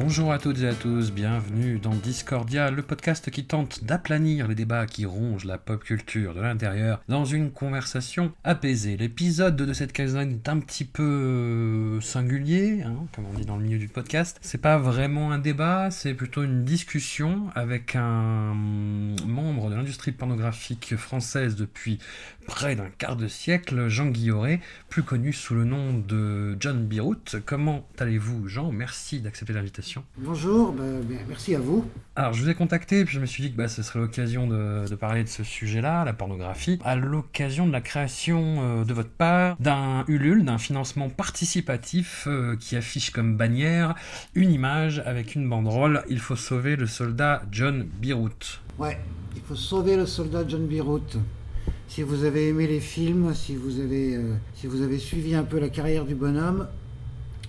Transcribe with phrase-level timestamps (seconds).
[0.00, 4.54] Bonjour à toutes et à tous, bienvenue dans Discordia, le podcast qui tente d'aplanir les
[4.54, 8.96] débats qui rongent la pop culture de l'intérieur dans une conversation apaisée.
[8.96, 13.56] L'épisode de cette quinzaine est un petit peu euh, singulier, hein, comme on dit dans
[13.56, 14.38] le milieu du podcast.
[14.40, 18.54] C'est pas vraiment un débat, c'est plutôt une discussion avec un
[19.26, 21.98] membre de l'industrie pornographique française depuis
[22.46, 27.36] près d'un quart de siècle, Jean Guilloret, plus connu sous le nom de John Birut.
[27.44, 28.70] Comment allez-vous, Jean?
[28.70, 29.87] Merci d'accepter l'invitation.
[30.18, 31.84] Bonjour, bah, ben, merci à vous.
[32.16, 34.46] Alors, je vous ai contacté, puis je me suis dit que bah, ce serait l'occasion
[34.46, 38.92] de, de parler de ce sujet-là, la pornographie, à l'occasion de la création euh, de
[38.92, 43.94] votre part d'un Ulule, d'un financement participatif euh, qui affiche comme bannière
[44.34, 48.60] une image avec une banderole Il faut sauver le soldat John Birut.
[48.78, 48.98] Ouais,
[49.36, 51.18] il faut sauver le soldat John Birut.
[51.88, 55.44] Si vous avez aimé les films, si vous avez, euh, si vous avez suivi un
[55.44, 56.68] peu la carrière du bonhomme,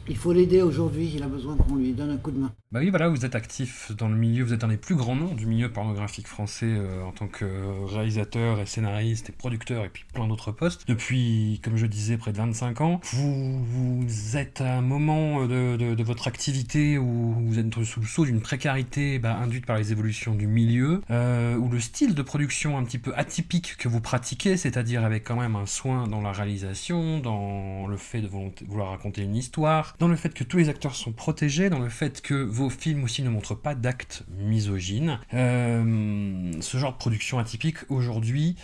[0.10, 2.52] il faut l'aider aujourd'hui, il a besoin qu'on lui donne un coup de main.
[2.72, 5.16] Bah oui, voilà, vous êtes actif dans le milieu, vous êtes un des plus grands
[5.16, 7.46] noms du milieu pornographique français euh, en tant que
[7.88, 10.88] réalisateur et scénariste et producteur et puis plein d'autres postes.
[10.88, 13.00] Depuis, comme je disais, près de 25 ans.
[13.06, 18.02] Vous, vous êtes à un moment de, de, de votre activité où vous êtes sous
[18.02, 22.14] le sceau d'une précarité bah, induite par les évolutions du milieu, euh, où le style
[22.14, 26.08] de production un petit peu atypique que vous pratiquez, c'est-à-dire avec quand même un soin
[26.08, 30.44] dans la réalisation, dans le fait de vouloir raconter une histoire, dans le fait que
[30.44, 33.74] tous les acteurs sont protégés, dans le fait que vos films aussi ne montrent pas
[33.74, 35.20] d'actes misogynes.
[35.34, 38.58] Euh, ce genre de production atypique aujourd'hui,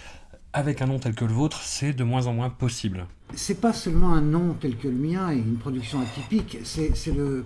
[0.51, 3.07] avec un nom tel que le vôtre, c'est de moins en moins possible.
[3.35, 7.45] C'est pas seulement un nom tel que le mien et une production atypique, c'est le,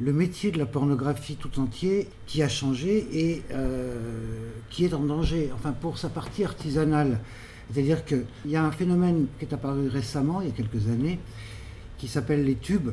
[0.00, 5.50] métier de la pornographie tout entier qui a changé et euh, qui est en danger,
[5.54, 7.20] enfin pour sa partie artisanale.
[7.72, 11.18] C'est-à-dire qu'il y a un phénomène qui est apparu récemment, il y a quelques années,
[11.96, 12.90] qui s'appelle les tubes,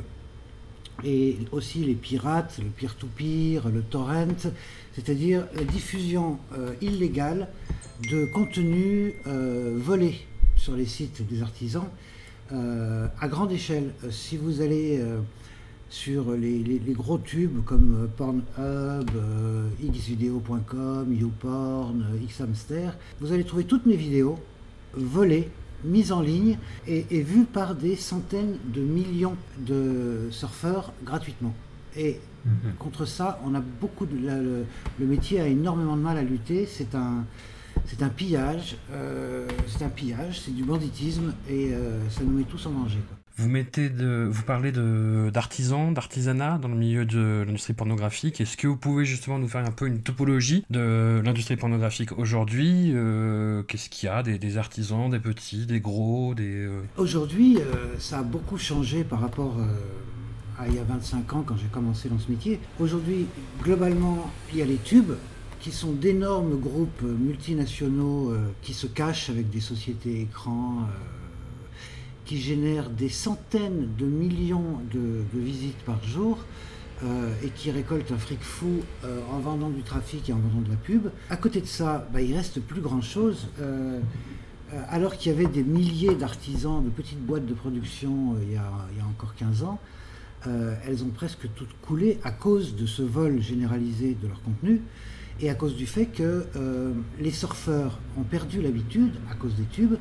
[1.04, 4.52] et aussi les pirates, le peer-to-peer, le torrent,
[4.94, 7.48] c'est-à-dire la diffusion euh, illégale
[8.10, 10.20] de contenus euh, volés
[10.56, 11.88] sur les sites des artisans
[12.52, 13.92] euh, à grande échelle.
[14.10, 15.02] Si vous allez
[15.90, 19.10] sur les, gros tubes comme Pornhub,
[19.82, 24.38] xvideo.com, YouPorn, Xhamster, vous allez trouver toutes mes vidéos
[24.94, 25.48] volées
[25.84, 31.54] mise en ligne et, et vue par des centaines de millions de surfeurs gratuitement.
[31.96, 32.50] Et mmh.
[32.78, 34.64] contre ça, on a beaucoup de, la, le,
[34.98, 36.66] le, métier a énormément de mal à lutter.
[36.66, 37.24] C'est un
[37.86, 42.44] c'est un pillage, euh, c'est un pillage, c'est du banditisme et euh, ça nous met
[42.44, 42.98] tous en danger.
[43.36, 44.70] Vous parlez
[45.32, 48.40] d'artisans, d'artisanat dans le milieu de l'industrie pornographique.
[48.40, 52.92] Est-ce que vous pouvez justement nous faire un peu une topologie de l'industrie pornographique aujourd'hui
[52.94, 56.82] euh, Qu'est-ce qu'il y a des, artisans, des petits, des gros, des euh...
[56.96, 59.56] Aujourd'hui, euh, ça a beaucoup changé par rapport
[60.58, 62.60] à il y a 25 ans quand j'ai commencé dans ce métier.
[62.78, 63.26] Aujourd'hui,
[63.62, 65.14] globalement, il y a les tubes
[65.58, 70.86] qui sont d'énormes groupes multinationaux qui se cachent avec des sociétés écrans
[72.24, 76.38] qui génèrent des centaines de millions de, visites par jour
[77.02, 80.62] euh, et qui récoltent un fric fou euh, en vendant du trafic et en vendant
[80.62, 81.08] de la pub.
[81.28, 83.48] À côté de ça, bah, il reste plus grand-chose.
[83.60, 84.00] Euh,
[84.88, 88.70] alors qu'il y avait des milliers d'artisans, de petites boîtes de production il y, a,
[88.92, 89.78] il, y a, encore 15 ans,
[90.46, 94.82] elles ont presque toutes coulé à cause de ce vol généralisé de leur contenu
[95.40, 96.44] et à cause du fait que
[97.20, 99.94] les surfeurs ont perdu l'habitude, à cause des tubes,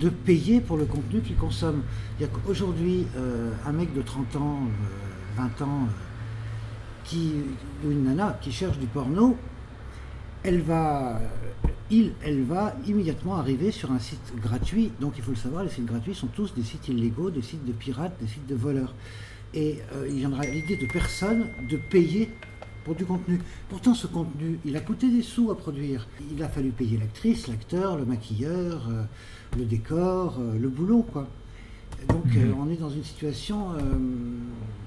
[0.00, 1.82] de payer pour le contenu qu'ils consomment.
[2.48, 6.48] Aujourd'hui, euh, un mec de 30 ans, euh, 20 ans, euh,
[7.04, 7.32] qui,
[7.84, 9.36] ou une nana qui cherche du porno,
[10.44, 11.20] elle va,
[11.90, 12.12] il,
[12.46, 14.92] va immédiatement arriver sur un site gratuit.
[15.00, 17.64] Donc il faut le savoir, les sites gratuits sont tous des sites illégaux, des sites
[17.64, 18.94] de pirates, des sites de voleurs.
[19.54, 22.30] Et il viendra l'idée de personne de payer
[22.88, 23.38] pour du contenu.
[23.68, 26.08] Pourtant, ce contenu, il a coûté des sous à produire.
[26.32, 29.02] Il a fallu payer l'actrice, l'acteur, le maquilleur, euh,
[29.56, 31.26] le décor, euh, le boulot, quoi.
[32.08, 33.80] Donc euh, on est dans une situation euh,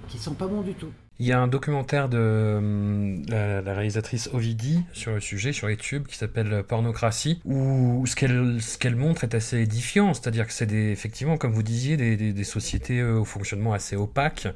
[0.07, 0.91] qui sent pas bon du tout.
[1.21, 6.07] Il y a un documentaire de euh, la, réalisatrice Ovidi sur le sujet, sur YouTube,
[6.07, 11.37] qui s'appelle Pornocratie, où ce qu'elle qu'elle montre est assez édifiant, c'est-à-dire que c'est effectivement,
[11.37, 14.47] comme vous disiez, des, des, sociétés euh, au fonctionnement assez opaque,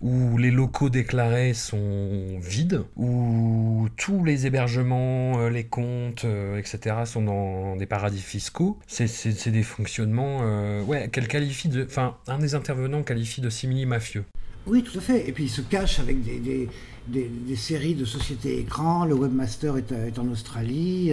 [0.00, 6.98] où les locaux déclarés sont vides, où tous les hébergements, euh, les comptes, euh, etc.,
[7.04, 8.78] sont dans des paradis fiscaux.
[8.86, 14.24] C'est- des fonctionnements, euh, ouais, qu'elle qualifie de, enfin, un des intervenants qualifie de simili-mafieux.
[14.66, 15.28] Oui, tout à fait.
[15.28, 16.68] Et puis il se cache avec des, des,
[17.08, 19.04] des- des séries de sociétés écrans.
[19.04, 21.12] Le webmaster est, est en Australie,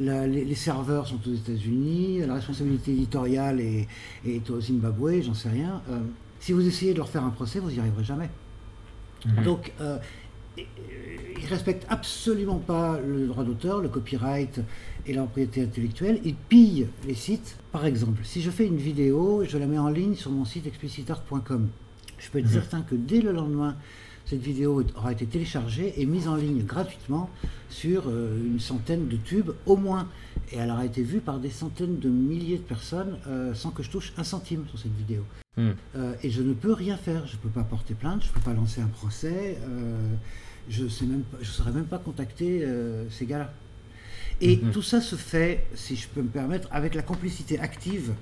[0.00, 3.86] la- les, les serveurs sont aux États-Unis, la responsabilité éditoriale est,
[4.26, 5.82] est au Zimbabwe, j'en sais rien.
[5.90, 5.98] Euh,
[6.40, 8.30] si vous essayez de leur faire un procès, vous n'y arriverez jamais.
[9.44, 9.98] Donc, euh,
[10.56, 10.64] ils
[11.44, 14.60] ne respectent absolument pas le droit d'auteur, le copyright
[15.06, 16.20] et la propriété intellectuelle.
[16.24, 17.56] Ils pillent les sites.
[17.72, 20.66] Par exemple, si je fais une vidéo, je la mets en ligne sur mon site
[20.66, 21.68] explicitart.com.
[22.18, 23.76] Je peux être certain que dès le lendemain,
[24.24, 27.30] cette vidéo aura été téléchargée et mise en ligne gratuitement
[27.68, 30.08] sur euh, une centaine de tubes au moins.
[30.52, 33.82] Et elle aura été vue par des centaines de milliers de personnes euh, sans que
[33.82, 35.22] je touche un centime sur cette vidéo.
[35.56, 35.70] Hmm.
[35.94, 37.26] Euh, et je ne peux rien faire.
[37.26, 39.58] Je ne peux pas porter plainte, je ne peux pas lancer un procès.
[40.68, 40.88] je ne
[41.44, 42.66] saurais même pas contacter
[43.10, 43.52] ces gars-là.
[44.40, 44.72] Et Mhm.
[44.72, 48.12] tout ça se fait, si je peux me permettre, avec la complicité active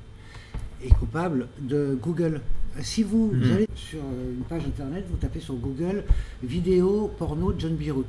[0.85, 2.41] et coupable de Google.
[2.82, 3.53] Si vous, vous Mhm.
[3.53, 6.05] allez sur euh, une page internet, vous tapez sur Google
[6.43, 8.05] vidéo porno John Beirut.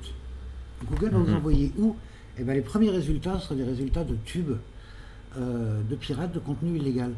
[0.89, 1.35] Google va vous Mhm.
[1.35, 1.95] envoyer où?
[2.39, 4.57] Eh ben, Les premiers résultats seront des résultats de tubes,
[5.38, 7.12] euh, de pirates, de contenu illégal.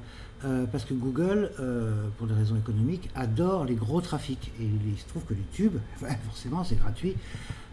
[0.45, 4.51] Euh, parce que Google, euh, pour des raisons économiques, adore les gros trafics.
[4.61, 7.15] Et il se trouve que les tubes, enfin, forcément c'est gratuit,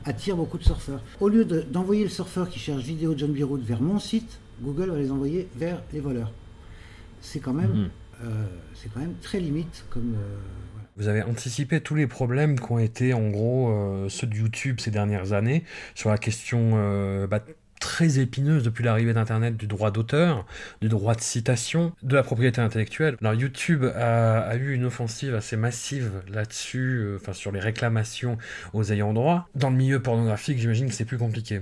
[0.06, 1.03] attirent beaucoup de surfeurs.
[1.20, 4.91] Au lieu de- d'envoyer le surfeur qui cherche vidéo John Beirut vers mon site, Google
[4.91, 6.32] va les envoyer vers les voleurs.
[7.20, 7.88] C'est quand même, Mhm.
[8.23, 8.45] Euh,
[8.75, 10.15] c'est quand même très limite comme.
[10.15, 10.37] euh,
[10.73, 10.89] voilà.
[10.97, 14.81] Vous avez anticipé tous les problèmes qui ont été en gros euh, ceux de YouTube
[14.81, 15.65] ces dernières années
[15.95, 17.41] sur la question bah,
[17.81, 20.47] très épineuse depuis l'arrivée d'Internet du droit d'auteur,
[20.81, 23.17] du droit de citation, de la propriété intellectuelle.
[23.21, 28.39] Alors YouTube a, a eu une offensive assez massive là-dessus, euh, enfin sur les réclamations
[28.73, 29.49] aux ayants droit.
[29.55, 31.61] Dans le milieu pornographique, j'imagine que c'est plus compliqué.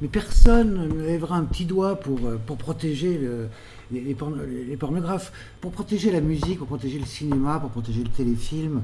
[0.00, 3.48] Mais personne ne lèvera un petit doigt pour, pour protéger le-
[3.92, 8.02] les, les porno- les pornographes, pour protéger la musique, pour protéger le cinéma, pour protéger
[8.02, 8.82] le téléfilm.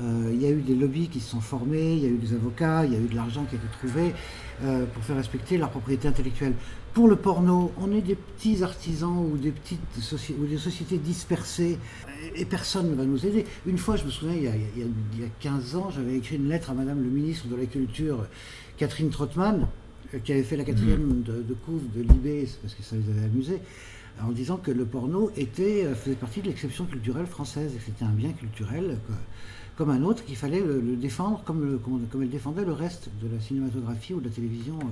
[0.00, 2.18] Euh, Il y a eu des lobbies qui se sont formés, il y a eu
[2.18, 4.12] des avocats, il y a eu de l'argent qui a été trouvé
[4.62, 6.52] euh, pour faire respecter leur propriété intellectuelle.
[6.92, 10.98] Pour le porno, on est des petits artisans ou des petites soci- ou des sociétés
[10.98, 11.78] dispersées
[12.34, 13.44] et personne ne va nous aider.
[13.66, 15.76] Une fois, je me souviens, il y a, il y a- il y a 15
[15.76, 18.26] ans, j'avais écrit une lettre à Madame le ministre de la Culture,
[18.78, 19.66] Catherine Trottmann,
[20.14, 23.10] euh, qui avait fait la quatrième de, de couve de Libé, parce que ça les
[23.16, 23.60] avait amusés,
[24.22, 27.84] en disant que le porno était, euh, faisait partie de l'exception culturelle française et que
[27.84, 28.98] c'était un bien culturel
[29.76, 33.10] comme un autre, qu'il fallait le, défendre comme, le- comme, comme elle défendait le reste
[33.22, 34.84] de la cinématographie ou de la télévision euh,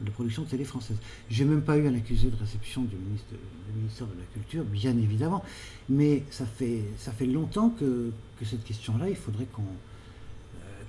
[0.00, 0.96] ou de la production de télé française.
[1.28, 3.34] J'ai même pas eu un accusé de réception du, ministre,
[3.76, 5.42] ministère de la Culture, bien évidemment,
[5.88, 6.84] mais ça fait,
[7.26, 8.10] longtemps que,
[8.44, 9.62] cette question-là, il faudrait qu'on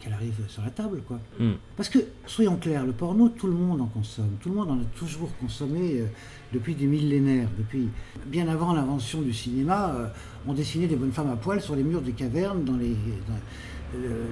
[0.01, 1.19] qu'elle arrive sur la table, quoi.
[1.39, 1.51] Mm.
[1.77, 4.31] Parce que, soyons clairs, le porno, tout le monde en consomme.
[4.41, 6.05] Tout le monde en a toujours consommé euh,
[6.53, 7.47] depuis des millénaires.
[7.57, 7.87] Depuis
[8.25, 10.07] bien avant l'invention du cinéma, euh,
[10.47, 13.97] on dessinait des bonnes femmes à poil sur les murs des cavernes, dans les, dans-
[14.03, 14.25] euh,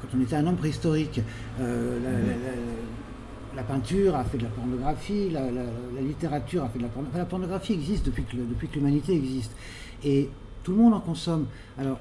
[0.00, 1.20] quand on était un homme préhistorique.
[1.60, 5.42] Euh, la, la- la- la peinture a fait de la pornographie, la,
[6.02, 7.18] littérature a fait de la pornographie.
[7.18, 9.52] La pornographie existe depuis que, depuis que l'humanité existe.
[10.04, 10.28] Et
[10.64, 11.46] tout le monde en consomme.
[11.78, 12.00] Alors,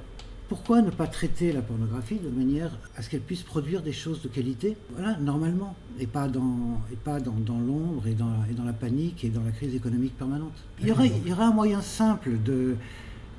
[0.53, 4.22] pourquoi ne pas traiter la pornographie de manière à ce qu'elle puisse produire des choses
[4.22, 8.53] de qualité, voilà, normalement, et pas dans, et pas dans, dans l'ombre et dans, et
[8.53, 11.45] dans la panique et dans la crise économique permanente il y, aurait, il y aurait
[11.45, 12.75] un moyen simple de,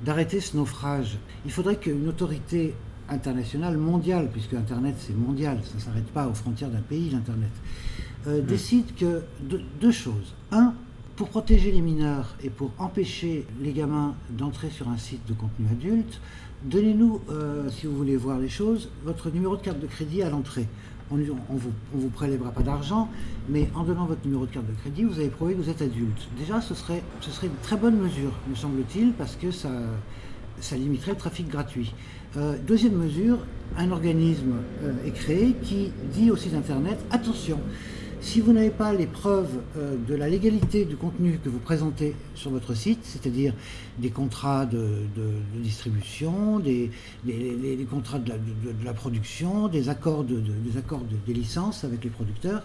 [0.03, 1.17] d'arrêter ce naufrage.
[1.45, 2.73] Il faudrait qu'une autorité
[3.07, 7.51] internationale, mondiale, puisque Internet c'est mondial, ça ne s'arrête pas aux frontières d'un pays, l'Internet,
[8.27, 9.21] euh, décide que
[9.79, 10.33] deux choses.
[10.51, 10.73] Un,
[11.15, 15.65] pour protéger les mineurs et pour empêcher les gamins d'entrer sur un site de contenu
[15.71, 16.19] adulte,
[16.65, 20.29] donnez-nous, euh, si vous voulez voir les choses, votre numéro de carte de crédit à
[20.29, 20.67] l'entrée.
[21.11, 21.37] On ne vous,
[21.93, 23.09] vous prélèvera pas d'argent,
[23.47, 25.81] mais en donnant votre numéro de carte de crédit, vous avez prouvé que vous êtes
[25.81, 26.27] adulte.
[26.37, 27.03] Déjà, ce serait,
[27.43, 29.69] une très bonne mesure, me semble-t-il, parce que ça,
[30.59, 31.93] ça limiterait le trafic gratuit.
[32.37, 33.37] Euh, deuxième mesure,
[33.77, 37.59] un organisme euh, est créé qui dit au site internet attention,
[38.25, 42.15] si vous n'avez pas les preuves euh, de la légalité du contenu que vous présentez
[42.33, 43.53] sur votre site, c'est-à-dire
[43.99, 45.03] des contrats de,
[45.61, 46.89] distribution, des,
[47.89, 48.33] contrats de
[48.83, 52.63] la, production, des accords, de, de- des, accords de- des licences avec les producteurs,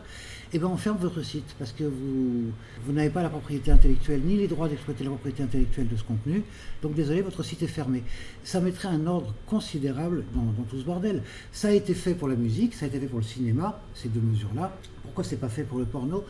[0.53, 2.53] eh ben on ferme votre site parce que vous,
[2.85, 6.03] vous n'avez pas la propriété intellectuelle ni les droits d'exploiter la propriété intellectuelle de ce
[6.03, 6.43] contenu.
[6.83, 8.03] Donc désolé, votre site est fermé.
[8.43, 11.23] Ça mettrait un ordre considérable dans, dans tout ce bordel.
[11.53, 14.09] Ça a été fait pour la musique, ça a été fait pour le cinéma, ces
[14.09, 14.77] deux mesures-là.
[15.03, 16.25] Pourquoi c'est pas fait pour le porno?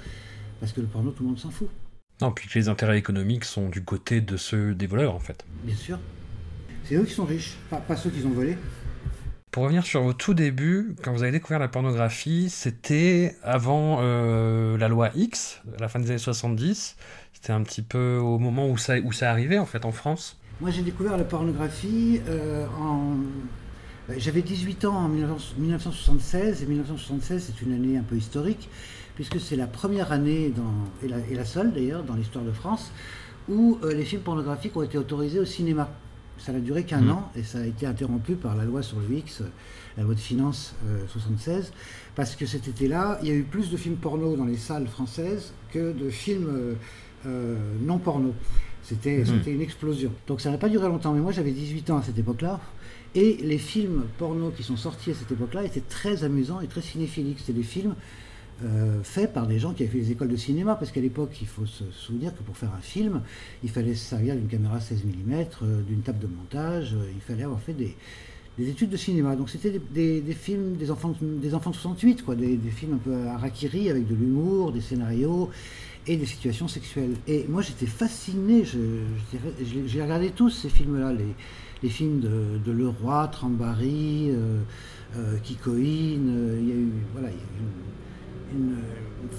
[0.60, 1.68] Parce que le porno, tout le monde s'en fout.
[2.20, 5.44] Non, puis que les intérêts économiques sont du côté de ceux des voleurs, en fait.
[5.64, 5.98] Bien sûr.
[6.84, 8.58] C'est eux qui sont riches, pas, pas ceux qui ont volé.
[9.50, 14.78] Pour revenir sur vos tout débuts, quand vous avez découvert la pornographie, c'était avant euh,
[14.78, 16.96] la loi X, à la fin des années 70.
[17.32, 20.38] C'était un petit peu au moment où ça, où ça arrivait, en fait, en France.
[20.60, 23.16] Moi, j'ai découvert la pornographie euh, en.
[24.08, 25.26] ben, J'avais 18 ans en 19-
[25.58, 28.68] 1976, et 1976, c'est une année un peu historique,
[29.16, 30.52] puisque c'est la première année,
[31.02, 32.92] et, la, seule d'ailleurs, dans l'histoire de France,
[33.48, 35.90] où euh, les films pornographiques ont été autorisés au cinéma.
[36.40, 37.10] Ça n'a duré qu'un Mhm.
[37.10, 39.44] an, et ça a été interrompu par la loi sur le X, euh,
[39.96, 41.72] la loi de finances euh, 76,
[42.16, 44.88] parce que cet été-là, il y a eu plus de films porno dans les salles
[44.88, 46.74] françaises que de films euh,
[47.26, 48.32] euh, non porno.
[48.82, 49.26] C'était Mhm.
[49.26, 50.10] c'était une explosion.
[50.26, 52.58] Donc ça n'a pas duré longtemps, mais moi j'avais 18 ans à cette époque-là.
[53.14, 56.80] Et les films porno qui sont sortis à cette époque-là étaient très amusants et très
[56.80, 57.40] cinéphiliques.
[57.40, 57.94] C'était des films
[58.64, 61.36] euh, faits par des gens qui avaient fait des écoles de cinéma, parce qu'à l'époque,
[61.40, 63.22] il faut se souvenir que pour faire un film,
[63.62, 65.44] il fallait se servir d'une caméra 16 mm,
[65.86, 67.96] d'une table de montage, euh, il fallait avoir fait des,
[68.58, 69.36] des études de cinéma.
[69.36, 72.98] Donc c'était des, films des enfants, de- des enfants de 68, quoi, des, films un
[72.98, 75.50] peu harakiri avec de l'humour, des scénarios
[76.06, 77.14] et des situations sexuelles.
[77.26, 81.34] Et moi j'étais fasciné, j'ai regardé tous ces films-là, les,
[81.82, 84.60] les films de, Leroy, Trambari, euh,
[85.16, 87.66] euh, Kikoïne, euh, il y a eu, voilà, il y a eu
[88.52, 88.76] une,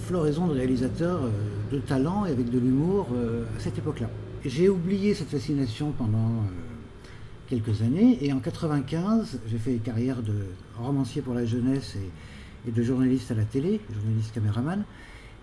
[0.06, 1.30] floraison de réalisateurs euh,
[1.76, 4.10] de talent et avec de l'humour euh, à cette époque-là.
[4.46, 7.08] J'ai oublié cette fascination pendant euh,
[7.48, 10.34] quelques années et en 95, j'ai fait carrière de
[10.80, 14.84] romancier pour la jeunesse et, et de journaliste à la télé, journaliste caméraman.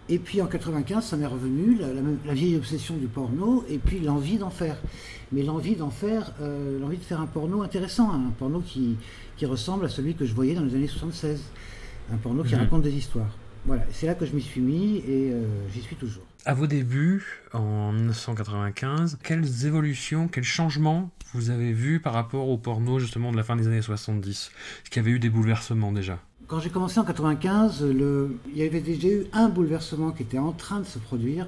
[0.09, 3.65] Et puis en 95, ça m'est revenu, la, la même- la vieille obsession du porno,
[3.69, 4.77] et puis l'envie d'en faire.
[5.33, 8.97] Mais l'envie d'en faire, euh, l'envie de faire un porno intéressant, un porno qui,
[9.37, 11.43] qui ressemble à celui que je voyais dans les années 76.
[12.11, 12.61] Un porno qui Mhm.
[12.61, 13.37] raconte des histoires.
[13.69, 16.23] Voilà, c'est là que je m'y suis mis et euh, j'y suis toujours.
[16.47, 17.23] À vos débuts,
[17.53, 23.37] en 1995, quelles évolutions, quels changements vous avez vus par rapport au porno justement de
[23.37, 26.19] la fin des années 70 Est-ce qu'il y avait eu des bouleversements déjà?
[26.47, 30.39] Quand j'ai commencé en 95, le- il y avait déjà eu un bouleversement qui était
[30.39, 31.47] en train de se produire,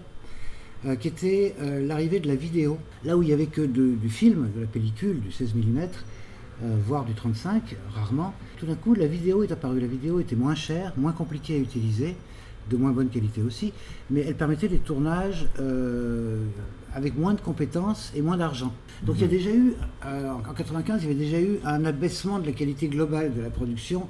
[0.84, 2.76] euh, qui était euh, l'arrivée de la vidéo.
[3.04, 5.86] Là où il n'y avait que de- du film, de la pellicule, du 16 mm,
[6.62, 9.80] euh, voire du 35, rarement, tout d'un coup la vidéo est apparue.
[9.80, 12.16] La vidéo était moins chère, moins compliquée à utiliser,
[12.68, 13.72] de moins bonne qualité aussi,
[14.10, 16.44] mais elle permettait des tournages euh,
[16.94, 18.72] avec moins de compétences et moins d'argent.
[19.02, 19.74] Donc il y a déjà eu,
[20.04, 23.40] euh, en 95, il y avait déjà eu un abaissement de la qualité globale de
[23.40, 24.06] la production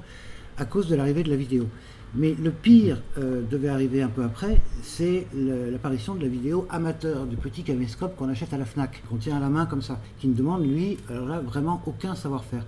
[0.57, 1.67] à cause de l'arrivée de la vidéo.
[2.13, 7.25] Mais le pire euh, devait arriver un peu après, c'est l'apparition de la vidéo amateur,
[7.25, 9.99] du petit caméscope qu'on achète à la FNAC, qu'on tient à la main comme ça,
[10.19, 12.65] qui ne demande, lui, alors là, vraiment aucun savoir-faire.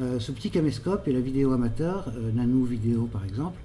[0.00, 3.58] Euh, ce petit caméscope et la vidéo amateur, euh, Nano Vidéo par exemple,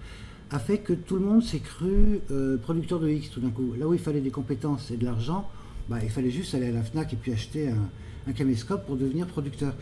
[0.51, 3.73] a fait que tout le monde s'est cru euh, producteur de X tout d'un coup.
[3.77, 5.49] Là où il fallait des compétences et de l'argent,
[5.87, 7.69] bah, il fallait juste aller à la FNAC et puis acheter
[8.27, 9.73] un caméscope pour devenir producteur.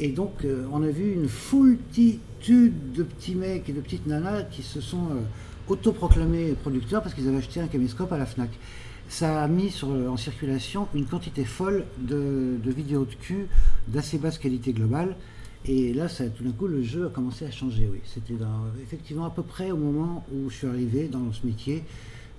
[0.00, 4.42] Et donc, euh, on a vu une foultitude de petits mecs et de petites nanas
[4.44, 5.20] qui se sont euh,
[5.68, 8.50] autoproclamés producteurs parce qu'ils avaient acheté un caméscope à la FNAC.
[9.08, 13.46] Ça a mis sur, en circulation une quantité folle de, vidéos de cul
[13.86, 15.16] d'assez basse qualité globale.
[15.66, 18.00] Et là, ça, tout d'un coup, le jeu a commencé à changer, oui.
[18.04, 18.34] C'était
[18.82, 21.84] effectivement à peu près au moment où je suis arrivé dans ce métier,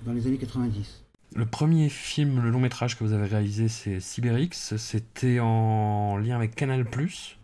[0.04, 1.05] dans les années 90.
[1.34, 4.50] Le premier film, le long métrage que vous avez réalisé, c'est Cyberix.
[4.52, 6.86] C'était en lien avec Canal+.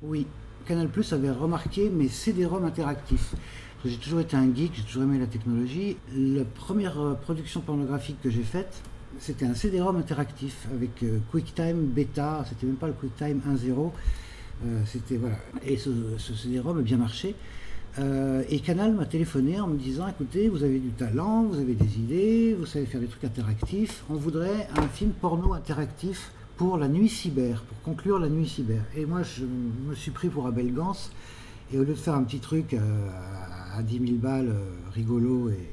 [0.02, 0.26] Oui,
[0.66, 3.34] Canal avait remarqué mes CD-ROM interactifs.
[3.84, 5.96] J'ai toujours été un geek, j'ai toujours aimé la technologie.
[6.16, 8.80] La première euh, production pornographique que j'ai faite,
[9.18, 13.90] c'était un CD-ROM interactif avec euh, QuickTime Beta, c'était même pas le QuickTime 1.0.
[14.64, 15.36] Euh, c'était voilà.
[15.66, 17.34] Et ce, ce CD-ROM a bien marché.
[17.98, 21.74] Euh, et Canal m'a téléphoné en me disant écoutez, vous avez du talent, vous avez
[21.74, 24.04] des idées, vous savez faire des trucs interactifs.
[24.08, 28.80] On voudrait un film porno interactif pour la nuit cyber, pour conclure la nuit cyber.
[28.96, 30.96] Et moi, je me suis pris pour Abel Gans.
[31.72, 32.78] Et au lieu de faire un petit truc euh,
[33.74, 35.72] à, à 10 000 balles, euh, rigolo et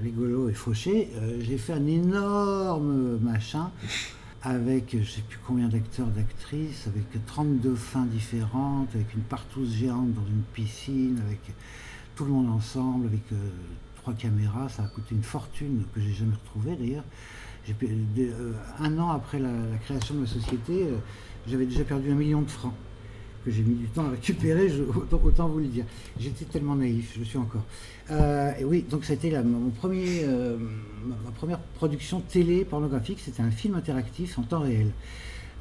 [0.00, 3.70] rigolo et fauché, j'ai fait un énorme machin
[4.42, 10.12] avec je sais plus combien d'acteurs, d'actrices, avec 32 fins différentes, avec une partouze géante
[10.14, 11.40] dans une piscine, avec
[12.16, 13.36] tout le monde ensemble, avec euh,
[13.96, 14.68] trois caméras.
[14.68, 17.04] Ça a coûté une fortune que j'ai jamais retrouvée d'ailleurs.
[17.68, 17.74] De-
[18.20, 19.50] euh, un an après la,
[19.84, 20.96] création de la société, euh,
[21.46, 22.74] j'avais déjà perdu un million de francs.
[23.44, 25.84] Que j'ai mis du temps à récupérer, je- autant, autant vous le dire.
[26.18, 27.64] J'étais tellement naïf, je le suis encore.
[28.10, 30.56] Euh, et oui, donc c'était mon premier, euh,
[31.06, 34.90] ma, première production télé pornographique, c'était un film interactif en temps réel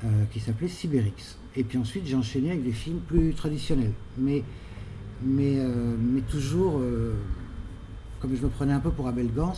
[0.03, 1.37] euh, qui s'appelait Cyberix.
[1.55, 4.43] Et puis ensuite j'ai enchaîné avec des films plus traditionnels, mais,
[5.23, 5.57] mais,
[5.99, 6.81] mais toujours,
[8.19, 9.53] comme je me prenais un peu pour Abel Gans,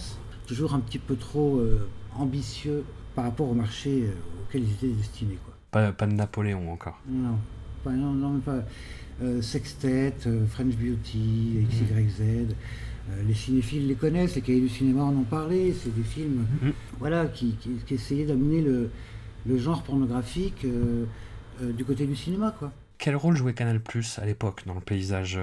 [0.48, 1.62] toujours un petit peu trop
[2.16, 4.10] ambitieux par rapport au marché
[4.42, 5.38] auquel ils étaient destinés.
[5.46, 5.54] Quoi.
[5.70, 7.00] Pas, pas de Napoléon encore.
[7.08, 7.38] Non,
[7.84, 8.64] pas, non, non, pas.
[9.22, 12.22] Euh, Sextet, euh, French Beauty, XYZ.
[12.22, 15.74] euh, les cinéphiles les connaissent, les cahiers du cinéma en ont parlé.
[15.74, 16.74] C'est des films Mhm.
[17.00, 18.90] voilà, qui, qui, qui essayaient d'amener le,
[19.46, 21.06] le genre pornographique euh,
[21.62, 22.56] du côté du cinéma.
[22.58, 22.72] Quoi.
[22.98, 25.38] Quel rôle jouait Canal Plus à l'époque dans le paysage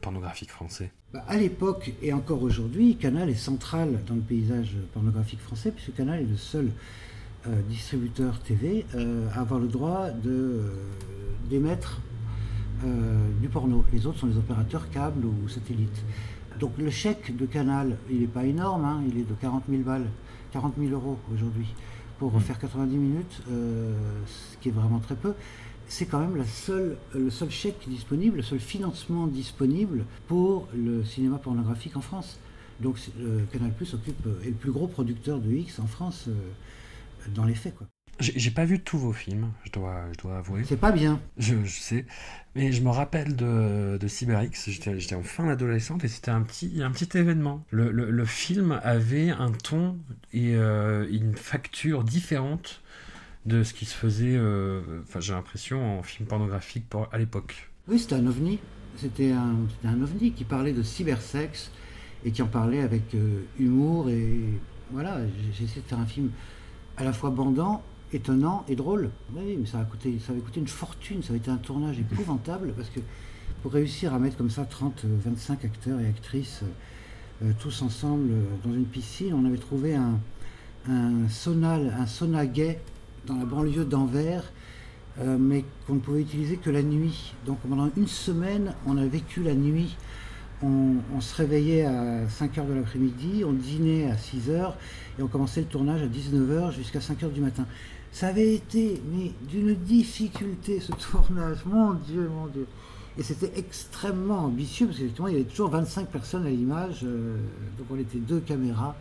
[0.00, 0.90] pornographique français?
[1.12, 5.94] Bah, à l'époque et encore aujourd'hui, Canal est central dans le paysage pornographique français, puisque
[5.94, 6.70] Canal est le seul
[7.48, 10.70] euh, distributeur TV euh, avoir le droit de, euh,
[11.48, 12.00] d'émettre
[13.40, 13.86] du porno.
[13.90, 16.04] Les autres sont les opérateurs câbles ou satellites.
[16.60, 19.82] Donc le chèque de Canal, il n'est pas énorme, hein, il est de 40 000
[19.82, 20.04] balles,
[20.52, 21.74] 40 000 euros aujourd'hui
[22.18, 23.94] pour faire 90 minutes, euh,
[24.26, 25.34] ce qui est vraiment très peu.
[25.88, 31.04] C'est quand même la seule, le seul chèque disponible, le seul financement disponible pour le
[31.04, 32.38] cinéma pornographique en France.
[32.80, 36.32] Donc euh, Canal Plus occupe est le plus gros producteur de X en France euh,
[37.30, 37.74] dans les faits.
[37.76, 37.86] Quoi.
[38.18, 40.62] J'ai pas vu tous vos films, je dois, je dois avouer.
[40.64, 41.20] C'est pas bien.
[41.36, 42.06] Je, je sais,
[42.54, 46.80] mais je me rappelle de, de CyberX, j'étais en fin d'adolescente et c'était un petit,
[46.82, 47.62] un petit événement.
[47.70, 49.98] Le, le- le film avait un ton
[50.32, 52.80] et euh, une facture différente
[53.44, 57.68] de ce qui se faisait, euh, enfin j'ai l'impression, en film pornographique pour- à l'époque.
[57.86, 58.58] Oui, c'était un ovni.
[58.96, 61.70] C'était un, ovni qui parlait de cybersexe
[62.24, 64.08] et qui en parlait avec euh, humour.
[64.08, 64.40] Et
[64.90, 66.30] voilà, j'ai j'ai essayé de faire un film
[66.96, 69.10] à la fois bandant, étonnant et drôle.
[69.34, 71.22] Oui, mais ça, a coûté, ça avait coûté une fortune.
[71.22, 73.00] Ça avait été un tournage épouvantable parce que
[73.62, 76.62] pour réussir à mettre comme ça 30, euh, 25 acteurs et actrices
[77.42, 80.18] euh, tous ensemble euh, dans une piscine, on avait trouvé un,
[80.88, 81.92] un sonal,
[83.26, 84.44] dans la banlieue d'Anvers
[85.18, 87.32] euh, mais qu'on ne pouvait utiliser que la nuit.
[87.46, 89.96] Donc pendant une semaine, on a vécu la nuit.
[90.62, 94.72] On, on se réveillait à 5h de l'après-midi, on dînait à 6h
[95.18, 97.66] et on commençait le tournage à 19h jusqu'à 5h du matin.
[98.12, 102.66] Ça avait été mais d'une difficulté ce tournage, mon Dieu, mon Dieu.
[103.18, 107.36] Et c'était extrêmement ambitieux parce qu'effectivement il y avait toujours 25 personnes à l'image, euh,
[107.78, 108.94] donc on était deux caméras.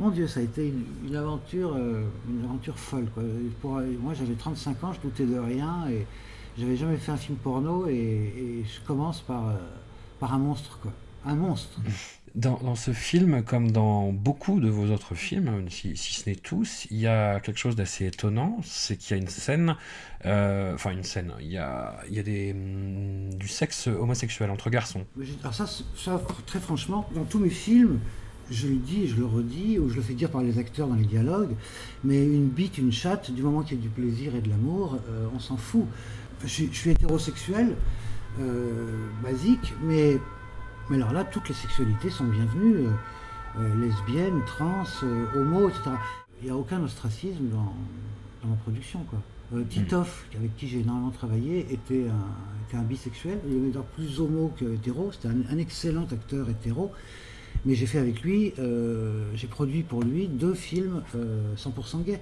[0.00, 0.72] Mon Dieu, ça a été
[1.04, 3.06] une, aventure, euh, une aventure folle.
[3.60, 6.06] Pour, moi, j'avais 35 ans, je doutais de rien et
[6.56, 9.54] j'avais jamais fait un film porno et, je commence par, euh,
[10.20, 10.92] par un monstre, quoi.
[11.26, 11.80] Un monstre.
[12.38, 16.86] Dans, ce film, comme dans beaucoup de vos autres films, si, si ce n'est tous,
[16.88, 19.74] il y a quelque chose d'assez étonnant, c'est qu'il y a une scène,
[20.24, 24.50] euh, enfin une scène, il y a, il y a des, hum, du sexe homosexuel
[24.50, 25.04] entre garçons.
[25.42, 25.66] Alors ça,
[26.46, 27.98] très franchement, dans tous mes films,
[28.52, 30.94] je le dis, je le redis, ou je le fais dire par les acteurs dans
[30.94, 31.56] les dialogues,
[32.04, 35.00] mais une bite, une chatte, du moment qu'il y a du plaisir et de l'amour,
[35.10, 35.86] euh, on s'en fout.
[36.44, 37.74] Je suis hétérosexuel,
[38.38, 40.18] euh, basique, mais,
[40.90, 42.90] mais alors là, toutes les sexualités sont bienvenues, euh,
[43.58, 45.90] euh, lesbiennes, trans, euh, homo, etc.
[46.40, 47.74] Il n'y a aucun ostracisme dans,
[48.42, 49.18] dans ma production, quoi.
[49.70, 53.38] Titoff, avec qui j'ai énormément travaillé, était un, était un bisexuel.
[53.48, 55.10] Il est d'ailleurs plus homo que hétéro.
[55.10, 56.92] C'était un, un excellent acteur hétéro.
[57.64, 62.20] Mais j'ai fait avec lui, euh, j'ai produit pour lui deux films euh, 100% gays.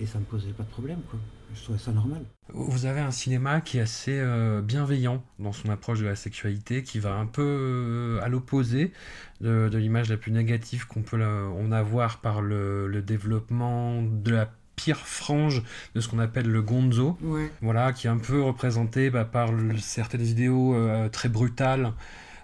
[0.00, 1.18] Et ça me posait pas de problème, quoi.
[1.54, 2.22] Je trouvais ça normal.
[2.52, 6.82] Vous avez un cinéma qui est assez euh, bienveillant dans son approche de la sexualité,
[6.82, 8.92] qui va un peu euh, à l'opposé
[9.40, 14.02] de, de l'image la plus négative qu'on peut la- en avoir par le, le développement
[14.02, 15.62] de la pire frange
[15.94, 17.16] de ce qu'on appelle le gonzo.
[17.22, 17.50] Ouais.
[17.62, 21.92] voilà, qui est un peu représenté bah, par le- certaines vidéos euh, très brutales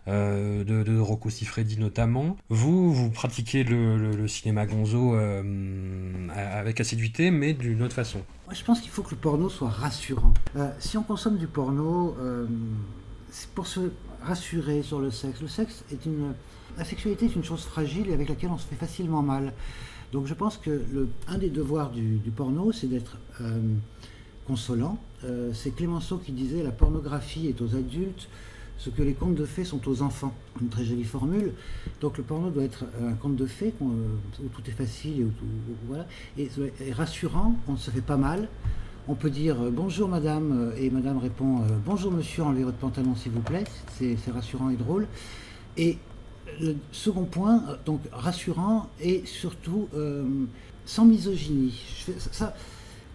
[0.06, 2.36] de, de Rocco Siffredi notamment.
[2.48, 8.20] Vous, vous pratiquez le, cinéma gonzo euh, avec assiduité, mais d'une autre façon.
[8.46, 10.34] Moi, je pense qu'il faut que le porno soit rassurant.
[10.56, 12.46] Euh, si on consomme du porno, euh,
[13.30, 15.40] c'est pour se rassurer sur le sexe.
[15.40, 16.32] Le sexe est une.
[16.78, 19.52] La sexualité est une chose fragile et avec laquelle on se fait facilement mal.
[20.12, 20.82] Donc je pense que
[21.28, 23.60] un des devoirs du, porno, c'est d'être euh,
[24.46, 24.98] consolant.
[25.24, 28.28] Euh, c'est Clémenceau qui disait la pornographie est aux adultes
[28.82, 30.32] ce que les contes de fées sont aux enfants.
[30.62, 31.52] Une très jolie formule.
[32.00, 35.24] Donc le porno doit être un conte de fées qu'on- où tout est facile et,
[35.24, 35.44] où tout-
[35.86, 36.06] voilà.
[36.38, 36.48] et,
[36.92, 38.48] rassurant, on ne se fait pas mal.
[39.06, 42.76] On peut dire euh, bonjour madame euh, et madame répond euh, bonjour monsieur, enlevez votre
[42.78, 43.64] pantalon s'il vous plaît.
[43.98, 45.06] C'est rassurant et drôle.
[45.76, 45.98] Et
[46.60, 50.24] le second point, euh, donc rassurant et surtout euh,
[50.86, 51.78] sans misogynie.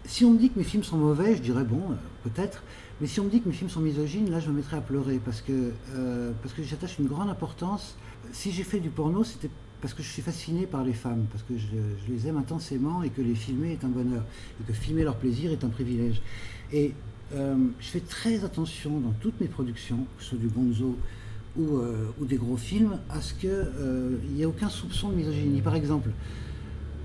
[0.04, 1.94] Si on me dit que mes films sont mauvais, je dirais bon, euh,
[2.30, 2.62] peut-être,
[3.00, 4.80] Mais si on me dit que mes films sont misogynes, là je me mettrais à
[4.80, 7.96] pleurer parce que, euh, que j'attache une grande importance.
[8.32, 9.50] Si j'ai fait du porno, c'était
[9.82, 13.10] parce que je suis fasciné par les femmes, parce que je, les aime intensément et
[13.10, 14.24] que les filmer est un bonheur,
[14.60, 16.22] et que filmer leur plaisir est un privilège.
[16.72, 16.94] Et
[17.34, 20.96] euh, je fais très attention dans toutes mes productions, que ce soit du bonzo
[21.58, 23.50] ou, euh, ou des gros films, à ce qu'il
[24.34, 25.60] n'y ait aucun soupçon de misogynie.
[25.60, 26.10] Par exemple,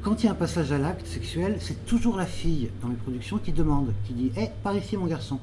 [0.02, 2.96] quand il y a un passage à l'acte sexuel, c'est toujours la fille dans les
[2.96, 5.40] productions qui demande, qui dit Hé, par ici mon garçon.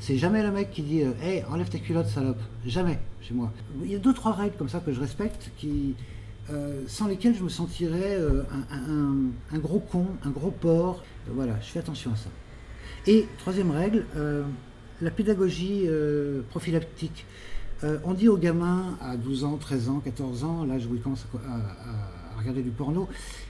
[0.00, 2.40] C'est jamais le mec qui dit Hé, enlève ta culotte, salope.
[2.64, 3.52] Jamais chez moi.
[3.82, 5.50] Il y a deux, trois règles comme ça que je respecte,
[6.50, 11.02] euh, sans lesquelles je me sentirais euh, un, gros con, un gros porc.
[11.28, 12.30] Euh, voilà, je fais attention à ça.
[13.06, 14.04] Et troisième règle,
[15.00, 15.86] la pédagogie
[16.50, 17.24] prophylactique.
[18.04, 21.26] on dit aux gamins à 12 ans, 13 ans, 14 ans, l'âge où ils commencent
[21.46, 23.08] à regarder du porno,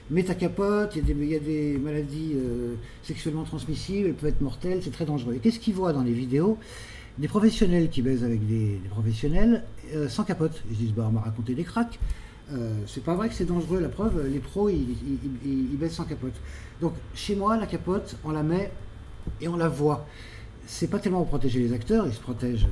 [0.09, 4.41] mets ta capote, il y, y, a des maladies euh, sexuellement transmissibles, elles peuvent être
[4.41, 5.35] mortelles, c'est très dangereux.
[5.35, 6.57] Et qu'est-ce qu'ils voient dans les vidéos?
[7.17, 10.63] Des professionnels qui baisent avec des, des professionnels euh, sans capote.
[10.69, 11.99] Ils se disent, bah, on m'a raconté des cracks.
[12.51, 14.95] Euh, c'est pas vrai que c'est dangereux, la preuve, les pros, ils,
[15.45, 16.33] ils, ils, baissent sans capote.
[16.81, 18.71] Donc, chez moi, la capote, on la met
[19.39, 20.07] et on la voit.
[20.65, 22.67] C'est pas tellement pour protéger les acteurs, ils se protègent,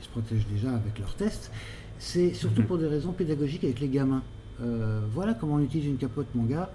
[0.00, 1.52] ils se protègent déjà avec leurs tests,
[1.98, 4.22] c'est surtout pour des raisons pédagogiques avec les gamins.
[4.62, 6.70] Euh, voilà comment on utilise une capote, mon gars.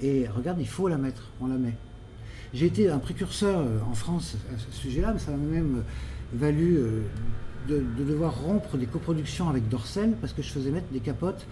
[0.00, 1.74] Et regarde, il faut la mettre, on la met.
[2.54, 5.84] J'ai été un précurseur euh, en France à ce sujet-là, mais ça m'a même
[6.34, 7.02] valu euh,
[7.68, 11.46] de, de, devoir rompre des coproductions avec Dorcel parce que je faisais mettre des capotes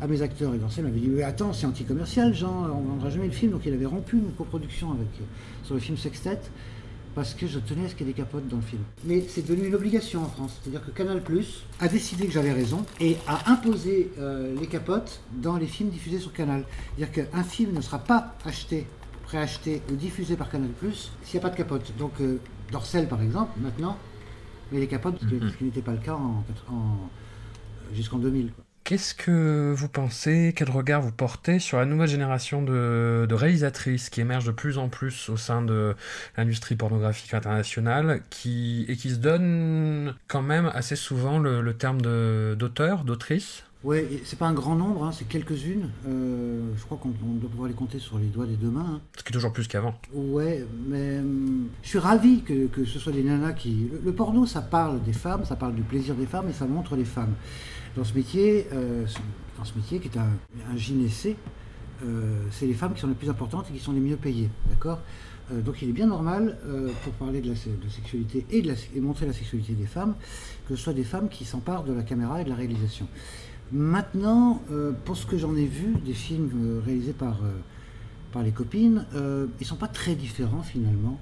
[0.00, 0.54] à mes acteurs.
[0.54, 3.52] Et Dorcel m'avait dit Mais attends, c'est anti-commercial, Jean, on ne vendra jamais le film.
[3.52, 5.08] Donc il avait rompu une coproduction avec,
[5.62, 6.40] sur le film Sextet
[7.14, 8.82] parce que je tenais à ce qu'il y ait des capotes dans le film.
[9.04, 10.58] Mais c'est devenu une obligation en France.
[10.62, 15.20] C'est-à-dire que Canal Plus a décidé que j'avais raison et a imposé euh, les capotes
[15.32, 16.64] dans les films diffusés sur Canal.
[16.96, 18.86] C'est-à-dire qu'un film ne sera pas acheté,
[19.24, 21.92] préacheté ou diffusé par Canal Plus s'il n'y a pas de capote.
[21.98, 22.38] Donc euh,
[22.70, 23.98] Dorcel, par exemple, maintenant,
[24.70, 26.44] met les capotes, ce qui n'était pas le cas en,
[27.92, 28.52] jusqu'en 2000.
[28.52, 28.64] Quoi.
[28.92, 34.10] Qu'est-ce que vous pensez, quel regard vous portez sur la nouvelle génération de, de, réalisatrices
[34.10, 35.94] qui émergent de plus en plus au sein de
[36.36, 42.02] l'industrie pornographique internationale qui, et qui se donnent quand même assez souvent le, le terme
[42.02, 43.64] d'auteur, d'autrice?
[43.82, 45.88] Oui, c'est pas un grand nombre, hein, c'est quelques-unes.
[46.06, 48.96] Euh, je crois qu'on doit pouvoir les compter sur les doigts des deux mains.
[48.96, 49.00] Hein.
[49.16, 49.94] Ce qui est toujours plus qu'avant.
[50.12, 53.88] Ouais, mais hum, je suis ravi que, que, ce soit des nanas qui.
[53.90, 56.66] Le, le, porno, ça parle des femmes, ça parle du plaisir des femmes et ça
[56.66, 57.34] montre les femmes.
[57.96, 59.04] Dans ce métier, euh,
[59.58, 60.76] dans ce métier qui est un, un
[62.04, 64.48] euh, c'est les femmes qui sont les plus importantes et qui sont les mieux payées,
[64.70, 64.98] d'accord
[65.52, 66.58] euh, Donc il est bien normal,
[67.04, 70.14] pour parler de la, sexualité et, de la, et montrer la sexualité des femmes,
[70.66, 73.06] que ce soit des femmes qui s'emparent de la caméra et de la réalisation.
[73.72, 74.62] Maintenant,
[75.04, 77.38] pour ce que j'en ai vu, des films réalisés par,
[78.32, 79.18] par les copines, ils
[79.60, 81.18] ne sont pas très différents finalement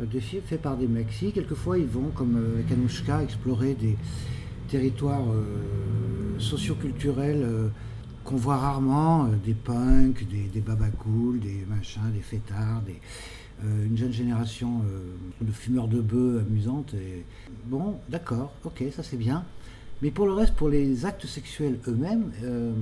[0.00, 1.12] des films faits par des mecs.
[1.12, 3.96] Si, quelquefois, ils vont, comme avec Anouchka, explorer des
[4.70, 5.26] territoires
[6.38, 7.70] socioculturels
[8.24, 13.00] qu'on voit rarement, des punks, des, des babacools, des machins, des fêtards, des,
[13.62, 14.82] une jeune génération
[15.40, 16.94] de fumeurs de bœufs amusantes.
[16.94, 17.24] Et...
[17.66, 19.44] Bon, d'accord, ok, ça c'est bien.
[20.02, 22.72] Mais pour le reste, pour les actes sexuels eux-mêmes, euh,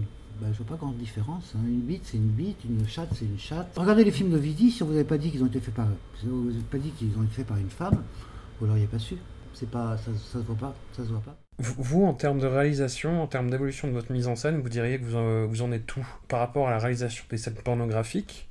[0.40, 1.52] bah, je vois pas grande différence.
[1.56, 1.66] Hein.
[1.66, 3.72] Une bite, c'est une bite, une chatte, c'est une chatte.
[3.76, 5.74] Regardez les films de Vidi, si on vous avait pas dit qu'ils ont été faits
[5.74, 5.88] par,
[6.20, 8.04] si vous n'avez pas dit qu'ils ont été faits par une femme,
[8.60, 9.16] vous l'auriez pas su.
[9.54, 11.36] C'est pas, ça, ça se voit pas, ça se voit pas.
[11.58, 15.00] Vous, en termes de réalisation, en termes d'évolution de votre mise en scène, vous diriez
[15.00, 18.48] que vous en, vous en êtes tout par rapport à la réalisation des scènes pornographiques?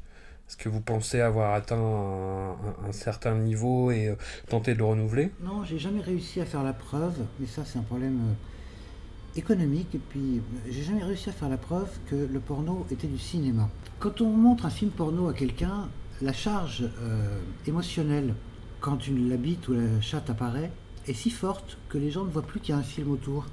[0.50, 4.16] Est-ce que vous pensez avoir atteint un, un, un certain niveau et euh,
[4.50, 5.32] tenter de le renouveler?
[5.42, 9.96] Non, j'ai jamais réussi à faire la preuve, mais ça c'est un problème euh, économique.
[9.96, 13.70] Et puis, j'ai jamais réussi à faire la preuve que le porno était du cinéma.
[14.00, 15.90] Quand on montre un film porno à quelqu'un,
[16.22, 18.34] la charge euh, émotionnelle
[18.80, 20.72] quand une, la bite ou la chatte apparaît
[21.08, 23.46] est si forte que les gens ne voient plus qu'il y a un film autour.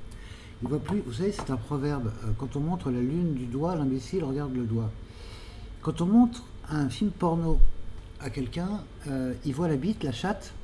[0.62, 1.02] Ils voient plus.
[1.06, 2.10] Vous savez, c'est un proverbe.
[2.24, 4.90] euh, Quand on montre la lune du doigt, l'imbécile regarde le doigt.
[5.82, 7.58] Quand on montre un film porno
[8.20, 10.54] à quelqu'un, euh, il voit la bite, la chatte,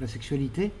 [0.00, 0.72] la sexualité,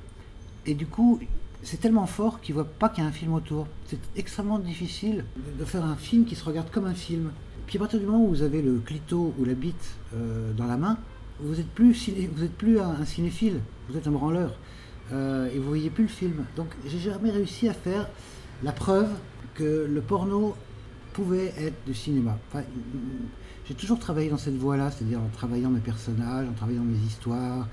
[0.66, 1.18] et du coup,
[1.62, 3.66] c'est tellement fort qu'il voit pas qu'il y a un film autour.
[3.86, 5.24] C'est extrêmement difficile
[5.58, 7.32] de faire un film qui se regarde comme un film.
[7.66, 10.66] Puis à partir du moment où vous avez le clito ou la bite euh, dans
[10.66, 10.98] la main,
[11.40, 14.54] vous êtes plus vous êtes plus un, cinéphile, vous êtes un branleur,
[15.12, 16.44] et vous voyez plus le film.
[16.56, 18.08] Donc j'ai jamais réussi à faire
[18.62, 19.08] la preuve
[19.54, 20.54] que le porno
[21.12, 22.38] pouvait être du cinéma.
[23.66, 27.68] J'ai toujours travaillé dans cette voie-là, c'est-à-dire en travaillant mes personnages, en travaillant mes histoires,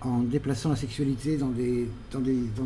[0.00, 1.88] en déplaçant la sexualité dans des,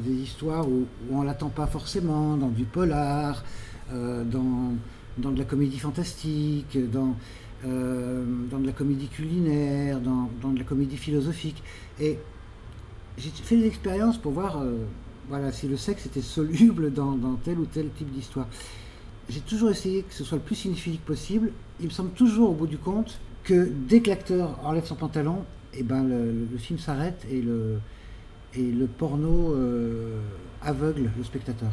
[0.09, 3.45] histoires où, où on ne l'attend pas forcément, dans du polar,
[3.93, 4.75] euh, dans,
[5.17, 7.17] de la comédie fantastique, dans,
[7.67, 11.63] euh, dans de la comédie culinaire, dans, dans de la comédie philosophique.
[12.01, 12.19] Et
[13.19, 14.77] j'ai fait des expériences pour voir euh,
[15.29, 18.47] voilà, si le sexe était soluble dans, dans tel ou tel type d'histoire.
[19.29, 21.51] J'ai toujours essayé que ce soit le plus significatif possible.
[21.81, 25.45] Il me semble toujours, au bout du compte, que dès que l'acteur enlève son pantalon,
[25.75, 27.79] et ben le, le film s'arrête et le,
[28.55, 30.19] et le porno euh,
[30.63, 31.69] aveugle le spectateur.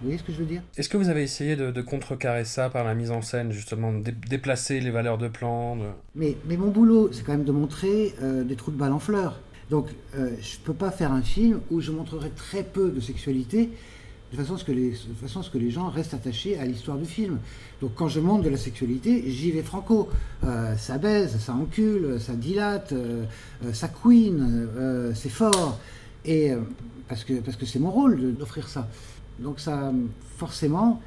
[0.00, 0.62] Vous voyez ce que je veux dire?
[0.76, 3.92] Est-ce que vous avez essayé de, de contrecarrer ça par la mise en scène, justement,
[3.92, 5.82] de dé- déplacer les valeurs de plan de-
[6.14, 9.00] mais, mais mon boulot, c'est quand même de montrer euh, des trous de balle en
[9.00, 9.40] fleurs.
[9.70, 13.00] Donc, euh, je ne peux pas faire un film où je montrerai très peu de
[13.00, 13.70] sexualité,
[14.32, 16.58] de façon à ce que les, de façon à ce que les gens restent attachés
[16.58, 17.38] à l'histoire du film.
[17.80, 20.08] Donc, quand je montre de la sexualité, j'y vais franco.
[20.44, 23.24] Euh, ça baise, ça encule, ça dilate, euh,
[23.72, 24.68] ça queen,
[25.14, 25.78] c'est fort.
[26.24, 26.52] Et
[27.08, 28.88] parce que parce que c'est mon rôle d'offrir ça.
[29.38, 29.92] Donc ça,
[30.36, 31.00] forcément,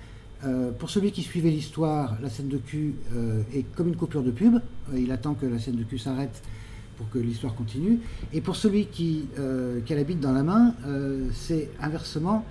[0.79, 2.95] pour celui qui suivait l'histoire, la scène de cul
[3.53, 4.59] est comme une coupure de pub.
[4.95, 6.41] Il attend que la scène de cul s'arrête
[7.01, 7.99] pour que l'histoire continue.
[8.31, 12.45] Et pour celui qui, euh, qui dans la main, euh, c'est inversement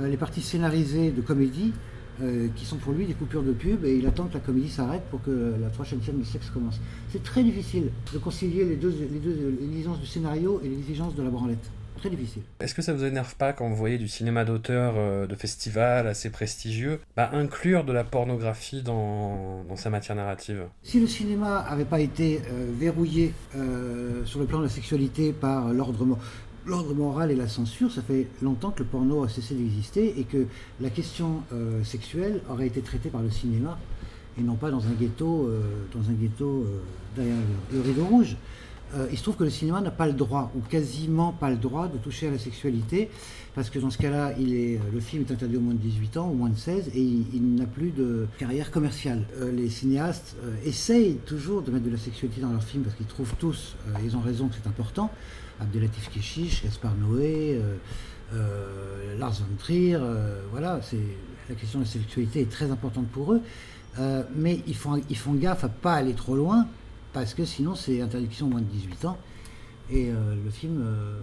[0.00, 1.72] euh, les parties scénarisées de comédie
[2.20, 4.70] euh, qui sont pour lui des coupures de pub et il attend que la comédie
[4.70, 6.80] s'arrête pour que la prochaine scène de sexe commence.
[7.10, 11.14] C'est très difficile de concilier les deux, les deux exigences du scénario et les exigences
[11.14, 11.70] de la branlette.
[12.02, 12.42] Très difficile.
[12.58, 16.08] Est-ce que ça vous énerve pas quand vous voyez du cinéma d'auteur euh, de festival
[16.08, 20.64] assez prestigieux bah, inclure de la pornographie dans, dans sa matière narrative?
[20.82, 25.32] Si le cinéma n'avait pas été euh, verrouillé euh, sur le plan de la sexualité
[25.32, 26.18] par l'ordre
[26.66, 30.24] l'ordre moral et la censure, ça fait longtemps que le porno a cessé d'exister et
[30.24, 30.46] que
[30.80, 33.78] la question euh, sexuelle aurait été traitée par le cinéma
[34.38, 35.60] et non pas dans un ghetto, euh,
[35.94, 36.80] dans un ghetto euh,
[37.16, 37.36] derrière
[37.72, 38.36] le rideau rouge.
[38.94, 41.56] Euh, il se trouve que le cinéma n'a pas le droit, ou quasiment pas le
[41.56, 43.08] droit, de toucher à la sexualité,
[43.54, 46.28] parce que dans ce cas-là, est, le film est interdit au moins de 18 ans,
[46.28, 49.24] au moins de 16, et il, n'a plus de carrière commerciale.
[49.40, 52.96] Euh, les cinéastes euh, essayent toujours de mettre de la sexualité dans leurs films, parce
[52.96, 55.10] qu'ils trouvent tous, euh, ils ont raison que c'est important.
[55.60, 57.76] Abdelatif Keshish, Gaspard Noé, euh,
[58.34, 60.80] euh, Lars von Trier, euh, voilà,
[61.48, 63.40] la question de la sexualité est très importante pour eux.
[63.98, 66.66] Euh, mais ils font, ils font gaffe à pas aller trop loin,
[67.12, 69.18] parce que sinon c'est interdiction moins de 18 ans
[69.92, 71.18] et euh, le film euh,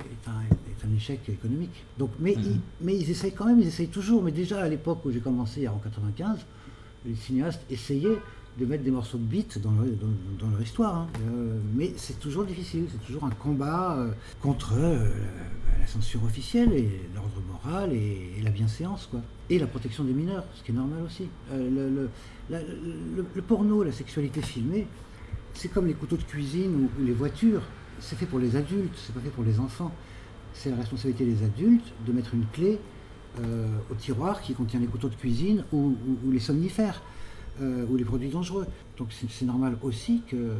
[0.00, 1.84] est, un, est, un, échec économique.
[1.98, 2.42] Donc, mais, mmh.
[2.44, 4.22] ils, mais ils essayent quand même, ils essayent toujours.
[4.22, 6.38] Mais déjà à l'époque où j'ai commencé, en 95,
[7.06, 8.18] les cinéastes essayaient
[8.58, 10.06] de mettre des morceaux de beat dans, le, dans,
[10.38, 10.94] dans leur histoire.
[10.96, 11.08] Hein.
[11.28, 13.98] Euh, mais c'est toujours difficile, c'est toujours un combat
[14.42, 19.20] contre la censure officielle et l'ordre moral et, et, la bienséance, quoi.
[19.50, 21.28] Et la protection des mineurs, ce qui est normal aussi.
[21.52, 22.10] Le, le,
[22.50, 24.86] la, le, le, porno, la sexualité filmée,
[25.58, 27.62] c'est comme les couteaux de cuisine ou, les voitures.
[27.98, 29.90] C'est fait pour les adultes, c'est pas fait pour les enfants.
[30.54, 32.78] C'est la responsabilité des adultes de mettre une clé
[33.40, 35.96] euh, au tiroir qui contient les couteaux de cuisine ou,
[36.30, 37.02] les somnifères
[37.60, 38.66] euh, ou les produits dangereux.
[38.98, 40.52] Donc c'est normal aussi que,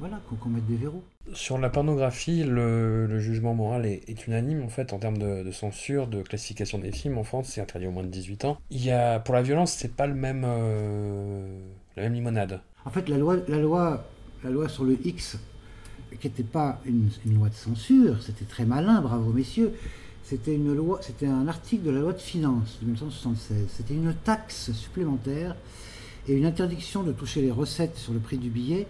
[0.00, 1.02] voilà qu'on qu mette des verrous.
[1.32, 6.08] Sur la pornographie, le, jugement moral est, unanime en fait en termes de, de, censure,
[6.08, 7.18] de classification des films.
[7.18, 8.58] En France, c'est interdit au moins de 18 ans.
[8.70, 11.60] Il y a, pour la violence, c'est pas le même, euh,
[11.96, 12.60] la même limonade.
[12.88, 14.00] En fait, la loi,
[14.68, 15.36] sur le X,
[16.18, 19.74] qui n'était pas une, une, loi de censure, c'était très malin, bravo messieurs.
[20.24, 23.66] C'était une loi, c'était un article de la loi de finances de 1976.
[23.68, 25.54] C'était une taxe supplémentaire
[26.26, 28.86] et une interdiction de toucher les recettes sur le prix du billet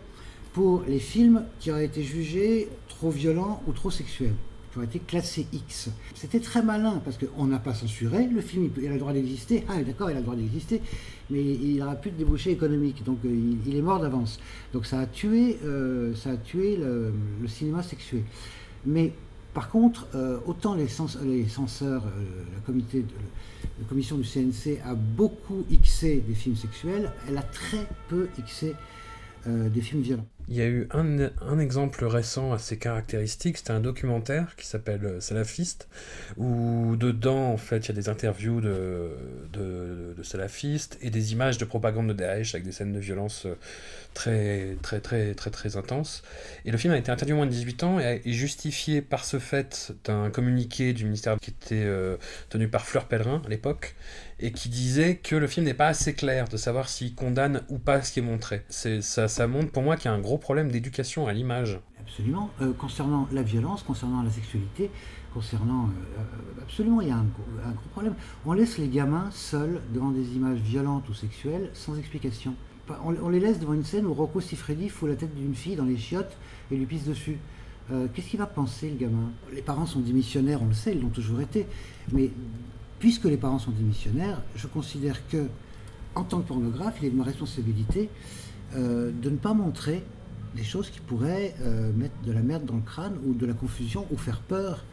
[0.53, 4.37] pour les films qui auraient été jugés trop violents ou trop sexuels,
[4.83, 5.91] été classés X.
[6.15, 9.65] C'était très malin parce qu'on n'a pas censuré, le film il, a le droit d'exister,
[9.69, 10.81] ah d'accord, il a le droit d'exister,
[11.31, 14.39] mais il n'aura plus de débouché économique, donc euh, il, est mort d'avance.
[14.73, 17.13] Donc ça a tué, euh, ça a tué le,
[17.47, 18.25] cinéma sexué.
[18.87, 19.13] Mais
[19.55, 25.65] par contre, euh, autant les, cens les censeurs, la, la, commission du CNC a beaucoup
[25.71, 28.75] xé des films sexuels, elle a très peu xé
[29.47, 30.27] des films violents.
[30.49, 35.21] Il y a eu un, un exemple récent assez caractéristique, c'était un documentaire qui s'appelle
[35.21, 35.89] Salafiste,
[36.39, 39.11] où dedans, en fait, il y a des interviews de,
[39.53, 43.47] de, salafistes et des images de propagande de Daesh avec des scènes de violence
[44.15, 46.23] très, très, très, très, très intenses.
[46.65, 49.25] Et le film a été interdit au moins de 18 ans et est justifié par
[49.25, 52.17] ce fait d'un communiqué du ministère qui était euh,
[52.49, 53.95] tenu par Fleur Pellerin à l'époque
[54.41, 57.79] et qui disait que le film n'est pas assez clair de savoir s'il condamne ou
[57.79, 58.63] pas ce qui est montré.
[58.69, 61.81] C'est, ça, ça montre pour moi qu'il y a un gros problème d'éducation à l'image.
[62.01, 62.51] Absolument.
[62.63, 64.91] Euh, concernant la violence, concernant la sexualité,
[65.35, 65.85] concernant...
[65.87, 68.15] Euh, absolument, il y a un, gros problème.
[68.47, 72.55] On laisse les gamins seuls devant des images violentes ou sexuelles sans explication.
[73.05, 75.85] On, les laisse devant une scène où Rocco Siffredi fout la tête d'une fille dans
[75.85, 76.37] les chiottes
[76.71, 77.39] et lui pisse dessus.
[77.91, 79.31] Euh, qu'est-ce qu'il va penser, le gamin?
[79.53, 81.67] Les parents sont démissionnaires, on le sait, ils l'ont toujours été.
[82.13, 82.31] Mais
[82.99, 85.49] puisque les parents sont démissionnaires, je considère que,
[86.15, 88.09] en tant que pornographe, il est de ma responsabilité
[88.75, 90.03] euh, de ne pas montrer
[90.59, 93.55] des choses qui pourraient euh, mettre de la merde dans le crâne ou de la
[93.55, 94.85] confusion ou faire peur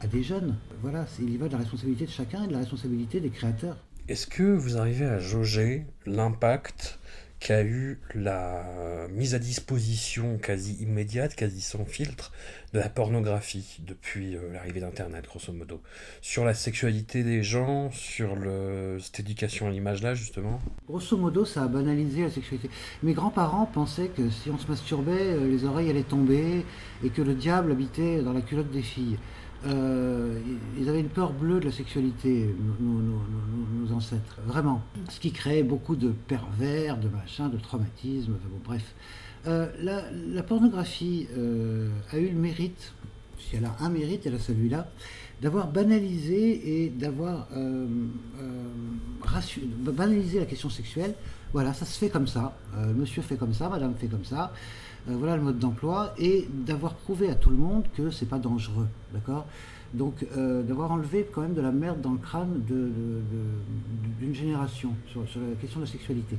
[0.00, 0.56] à des jeunes.
[0.80, 3.76] Voilà, il y va de la responsabilité de chacun et de la responsabilité des créateurs.
[4.08, 6.98] Est-ce que vous arrivez à jauger l'impact
[7.40, 8.62] qu'a eu la
[9.10, 12.32] mise à disposition quasi immédiate, quasi sans filtre,
[12.72, 15.80] de la pornographie depuis euh, l'arrivée d'Internet, grosso modo,
[16.20, 18.36] sur la sexualité des gens, sur
[19.00, 22.70] cette éducation à l'image-là, justement Grosso modo, ça a banalisé la sexualité.
[23.02, 26.64] Mes grands-parents pensaient que si on se masturbait, euh, les oreilles allaient tomber
[27.04, 29.18] et que le diable habitait dans la culotte des filles.
[29.66, 30.40] Euh,
[30.78, 34.82] ils avaient une peur bleue de la sexualité, nos, ancêtres, vraiment.
[35.10, 38.94] Ce qui créait beaucoup de pervers, de machins, de traumatismes, bon, bref.
[39.46, 42.92] Euh, la, pornographie euh, a eu le mérite,
[43.38, 44.88] si elle a un mérite, elle a celui-là,
[45.42, 47.48] d'avoir banalisé et d'avoir
[49.78, 51.14] banalisé la question sexuelle.
[51.52, 52.56] Voilà, ça se fait comme ça.
[52.94, 54.52] monsieur fait comme ça, madame fait comme ça.
[55.08, 58.38] Euh, voilà le mode d'emploi, et d'avoir prouvé à tout le monde que c'est pas
[58.38, 59.46] dangereux, d'accord?
[59.94, 65.22] Donc euh, d'avoir enlevé quand même de la merde dans le crâne d'une génération sur,
[65.22, 66.36] la question de la sexualité.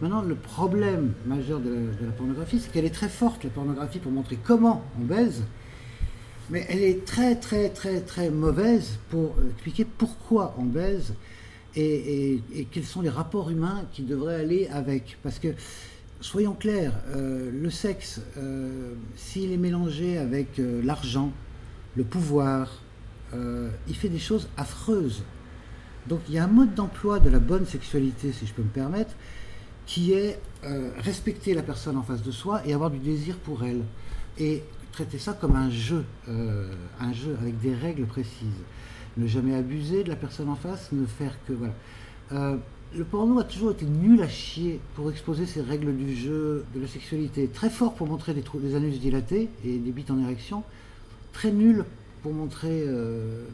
[0.00, 4.12] Maintenant, le problème majeur de la, pornographie, c'est qu'elle est très forte, la pornographie, pour
[4.12, 5.42] montrer comment on baise,
[6.50, 11.14] mais elle est très très très très mauvaise pour expliquer pourquoi on baise
[11.74, 15.16] et, et quels sont les rapports humains qui devraient aller avec.
[15.22, 15.48] Parce que
[16.22, 21.32] soyons clairs, euh, le sexe, euh, s'il est mélangé avec euh, l'argent,
[21.96, 22.78] le pouvoir,
[23.88, 25.24] il fait des choses affreuses.
[26.06, 28.68] Donc il y a un mode d'emploi de la bonne sexualité, si je peux me
[28.68, 29.14] permettre,
[29.86, 30.38] qui est
[30.98, 33.80] respecter la personne en face de soi et avoir du désir pour elle.
[34.36, 38.62] Et traiter ça comme un jeu, un jeu avec des règles précises.
[39.16, 41.54] Ne jamais abuser de la personne en face, ne faire que...
[41.54, 42.58] Voilà
[42.96, 46.80] le porno a toujours été nul à chier pour exposer ces règles du jeu, de
[46.80, 47.48] la sexualité.
[47.48, 50.62] Très fort pour montrer des, anus dilatés et des bites en érection.
[51.32, 51.84] Très nul
[52.22, 53.44] pour montrer euh,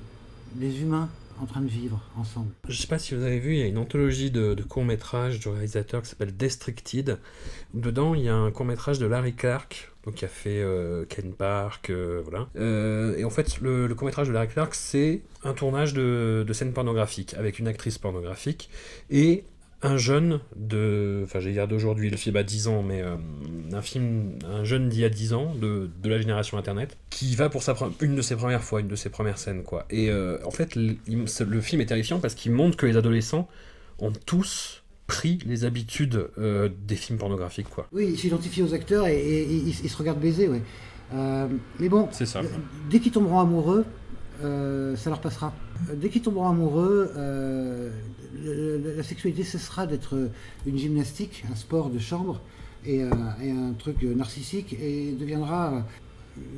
[0.54, 1.08] des humains
[1.40, 2.50] en train de vivre ensemble.
[2.64, 4.62] Je ne sais pas si vous avez vu, il y a une anthologie de, de
[4.64, 7.18] courts-métrages du réalisateur qui s'appelle Destructed.
[7.74, 11.34] Dedans, il y a un court-métrage de Larry Clark, donc qui a fait euh, Ken
[11.34, 12.48] Park, euh, voilà.
[12.56, 16.52] Euh, et en fait, le, le court-métrage de Larry Clark, c'est un tournage de, de
[16.54, 18.70] scènes pornographiques avec une actrice pornographique
[19.10, 19.44] et
[19.82, 23.04] un jeune de, enfin j'ai dire d'aujourd'hui, le film a 10 ans, mais
[23.72, 27.36] un film, un jeune d'il y a 10 ans, de, de, la génération internet, qui
[27.36, 29.84] va pour sa une de ses premières fois, une de ses premières scènes, quoi.
[29.90, 33.46] Et en fait, le, film est terrifiant parce qu'il montre que les adolescents
[34.00, 37.88] ont tous pris les habitudes euh, des films pornographiques, quoi.
[37.92, 40.62] Oui, ils s'identifient aux acteurs et, ils, se regardent baiser, ouais.
[41.80, 42.42] mais bon, ça.
[42.88, 43.84] dès qu'ils tomberont amoureux,
[44.40, 45.52] ça leur passera.
[45.94, 47.10] Dès qu'ils tomberont amoureux,
[48.44, 50.30] la sexualité cessera d'être
[50.66, 52.40] une gymnastique, un sport de chambre
[52.84, 55.84] et, euh, un truc narcissique et deviendra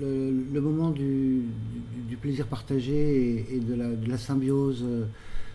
[0.00, 1.44] le, moment du,
[2.20, 4.84] plaisir partagé et, de, la, symbiose.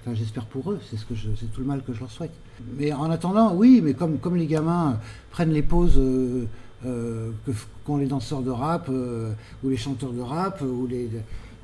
[0.02, 2.34] Enfin, j'espère pour eux, c'est ce que c'est tout le mal que je leur souhaite.
[2.78, 5.00] Mais en attendant, oui, mais comme, comme les gamins
[5.32, 6.46] prennent les pauses euh,
[6.86, 7.32] euh,
[7.86, 11.10] qu'ont les danseurs de rap ou les chanteurs de rap ou les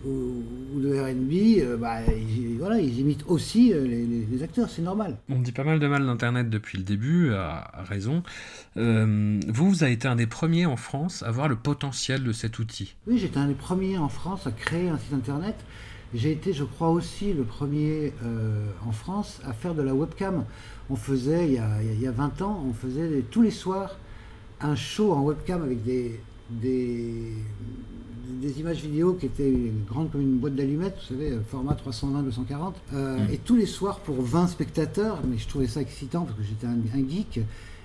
[0.05, 5.17] ou, de RB, euh, bah, ils, voilà, ils imitent aussi euh, les, acteurs, c'est normal.
[5.29, 8.23] On dit pas mal de mal d'Internet depuis le début, à, raison.
[8.77, 12.31] Euh, vous, vous avez été un des premiers en France à voir le potentiel de
[12.31, 12.95] cet outil.
[13.07, 15.55] Oui, j'étais un des premiers en France à créer un site Internet.
[16.13, 18.13] J'ai été, je crois, aussi le premier
[18.85, 20.43] en France à faire de la webcam.
[20.89, 23.97] On faisait, il y a, il y a 20 ans, on faisait tous les soirs
[24.63, 26.19] un show en webcam avec des,
[26.49, 27.33] des,
[28.41, 29.53] des images vidéo qui étaient
[29.87, 32.73] grandes comme une boîte d'allumettes, vous savez, format 320-240.
[32.93, 33.33] Euh, mm.
[33.33, 36.67] Et tous les soirs pour 20 spectateurs, mais je trouvais ça excitant parce que j'étais
[36.67, 37.41] un, un, geek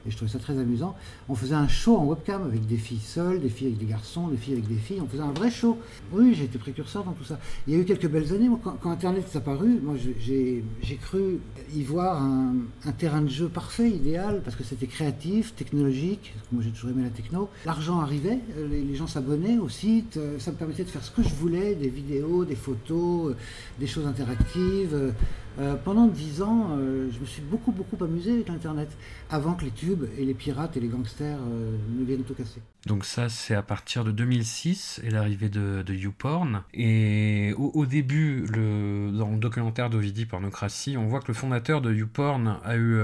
[0.07, 0.95] et je trouvais ça très amusant.
[1.29, 4.29] On faisait un show en webcam avec des filles seules, des filles avec des garçons,
[4.29, 5.01] des filles avec des filles.
[5.03, 5.79] On faisait un vrai show.
[6.13, 7.39] Oui, j'ai été précurseur dans tout ça.
[7.67, 8.49] Il y a eu quelques belles années.
[8.63, 11.41] quand, Internet s'est apparu, moi j'ai cru
[11.75, 12.55] y voir un,
[12.99, 16.35] terrain de jeu parfait, idéal, parce que c'était créatif, technologique.
[16.53, 17.49] Moi j'ai toujours aimé la techno.
[17.65, 20.17] L'argent arrivait, euh, les, gens s'abonnaient au site.
[20.17, 23.37] Euh, ça me permettait de faire ce que je voulais, des vidéos, des photos, euh,
[23.79, 25.13] des choses interactives.
[25.59, 28.89] Euh, pendant dix ans, euh, je me suis beaucoup, beaucoup amusé avec l'Internet,
[29.31, 32.61] avant que les tubes et les pirates et les gangsters euh, ne viennent tout casser.
[32.85, 36.63] Donc ça, c'est à partir de 2006 et l'arrivée de, YouPorn.
[36.75, 41.93] Et au, début, le, dans le documentaire d'Ovidie Pornocratie, on voit que le fondateur de
[41.93, 42.99] YouPorn a eu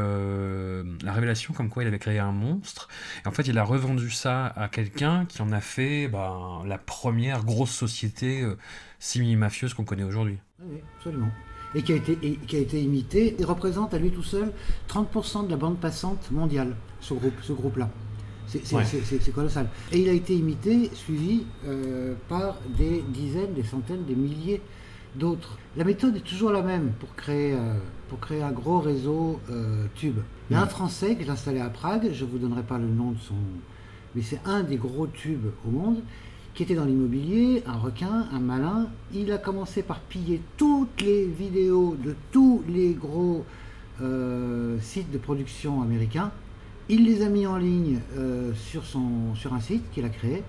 [1.03, 2.89] la révélation comme quoi il avait créé un monstre.
[3.25, 6.79] Et en fait, il a revendu ça à quelqu'un qui en a fait ben, la
[6.79, 8.47] première grosse société
[9.01, 10.39] semi-mafieuse qu'on connaît aujourd'hui.
[10.61, 11.31] Oui, absolument
[11.75, 14.53] et qui a été, qui a été imité et représente à lui tout seul
[14.89, 17.89] 30% de la bande passante mondiale, ce groupe, ce groupe-là.
[18.47, 19.69] C'est colossal.
[19.93, 24.61] Et il a été imité, suivi euh, par des dizaines, des centaines, des milliers
[25.15, 25.59] d'autres.
[25.77, 27.75] La méthode est toujours la même pour créer, euh,
[28.09, 30.19] pour créer un gros réseau euh, tube.
[30.51, 32.79] Il y a un Français qui est installé à Prague, je ne vous donnerai pas
[32.79, 33.35] le nom de son...
[34.15, 36.03] Mais c'est un des gros tubes au monde,
[36.55, 38.89] qui était dans l'immobilier, un requin, un malin.
[39.15, 43.45] Il a commencé par piller toutes les vidéos de tous les gros
[44.81, 46.33] sites de production américains
[46.89, 50.43] il les a mis en ligne euh, sur, son, sur un site qu'il a créé,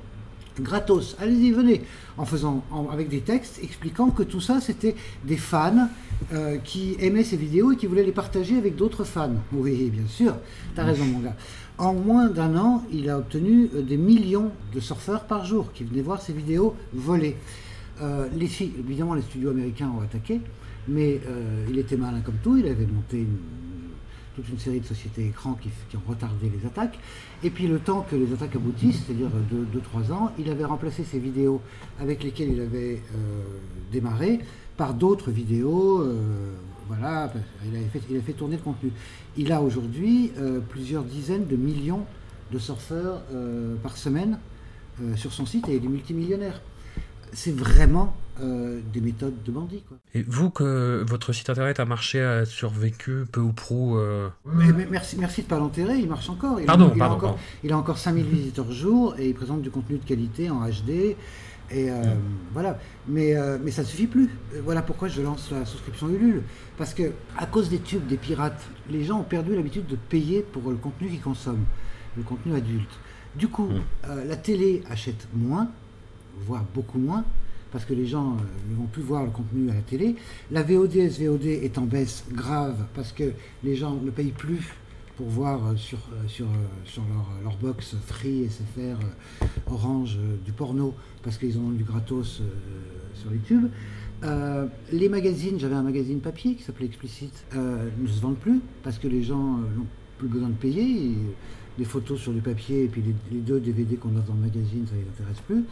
[0.60, 1.16] gratos.
[1.20, 1.82] Allez-y, venez,
[2.18, 5.88] en faisant avec des textes expliquant que tout ça c'était des fans
[6.34, 9.36] euh, qui aimaient ces vidéos et qui voulaient les partager avec d'autres fans.
[9.52, 10.36] Oui, bien sûr,
[10.76, 11.36] t'as raison mon gars.
[11.78, 15.84] En moins d'un an, il a obtenu euh, des millions de surfeurs par jour qui
[15.84, 17.36] venaient voir ces vidéos volées.
[18.36, 20.42] les, évidemment, les studios américains ont attaqué,
[20.88, 21.22] mais
[21.70, 22.58] il était malin comme tout.
[22.58, 23.26] Il avait monté
[24.36, 26.98] toute une série de sociétés écrans qui, ont retardé les attaques.
[27.44, 31.20] Et puis le temps que les attaques aboutissent, c'est-à-dire 2-3 ans, il avait remplacé ces
[31.20, 31.62] vidéos
[32.00, 33.44] avec lesquelles il avait euh,
[33.92, 34.40] démarré
[34.78, 36.04] par d'autres vidéos.
[36.84, 37.32] Euh, voilà,
[37.66, 38.92] il a, fait, il a fait tourner le contenu.
[39.38, 42.06] Il a aujourd'hui euh, plusieurs dizaines de millions
[42.52, 43.22] de surfeurs
[43.82, 44.38] par semaine
[45.16, 46.62] sur son site et il est multimillionnaire.
[47.32, 49.84] C'est vraiment euh, des méthodes de bandits.
[49.88, 49.98] Quoi.
[50.16, 54.28] Et vous, que votre site internet a marché, a survécu peu ou prou euh,
[54.90, 56.60] merci, merci de ne pas l'enterrer, il marche encore.
[56.60, 59.70] Il pardon, a, pardon, encore, il a encore 5000 visiteurs jour et il présente du
[59.70, 61.16] contenu de qualité en HD.
[61.72, 62.02] Et euh,
[62.52, 64.30] voilà, mais, mais ça ne suffit plus.
[64.64, 66.44] Voilà pourquoi je lance la souscription Ulule.
[66.78, 70.42] Parce que à cause des tubes, des pirates, les gens ont perdu l'habitude de payer
[70.42, 71.66] pour le contenu qu'ils consomment,
[72.16, 72.92] le contenu adulte.
[73.36, 74.28] Du coup, hmm.
[74.28, 75.70] la télé achète moins,
[76.46, 77.24] voire beaucoup moins,
[77.74, 80.16] parce que les gens euh, ne vont plus voir le contenu à la télé.
[80.52, 83.34] La VOD, SVOD est en baisse grave parce que
[83.64, 84.76] les gens ne payent plus
[85.18, 86.48] pour voir euh, sur, euh, sur,
[86.86, 89.00] sur leur, leur, box Free, SFR,
[89.68, 90.94] Orange, du porno,
[91.24, 92.42] parce qu'ils ont du gratos
[93.14, 93.70] sur YouTube.
[94.92, 99.08] les magazines, j'avais un magazine papier qui s'appelait Explicite, ne se vendent plus parce que
[99.08, 99.88] les gens n'ont
[100.18, 101.16] plus besoin de payer
[101.78, 104.86] des photos sur du papier et puis les, deux DVD qu'on a dans le magazine,
[104.88, 105.64] ça ne les intéresse plus.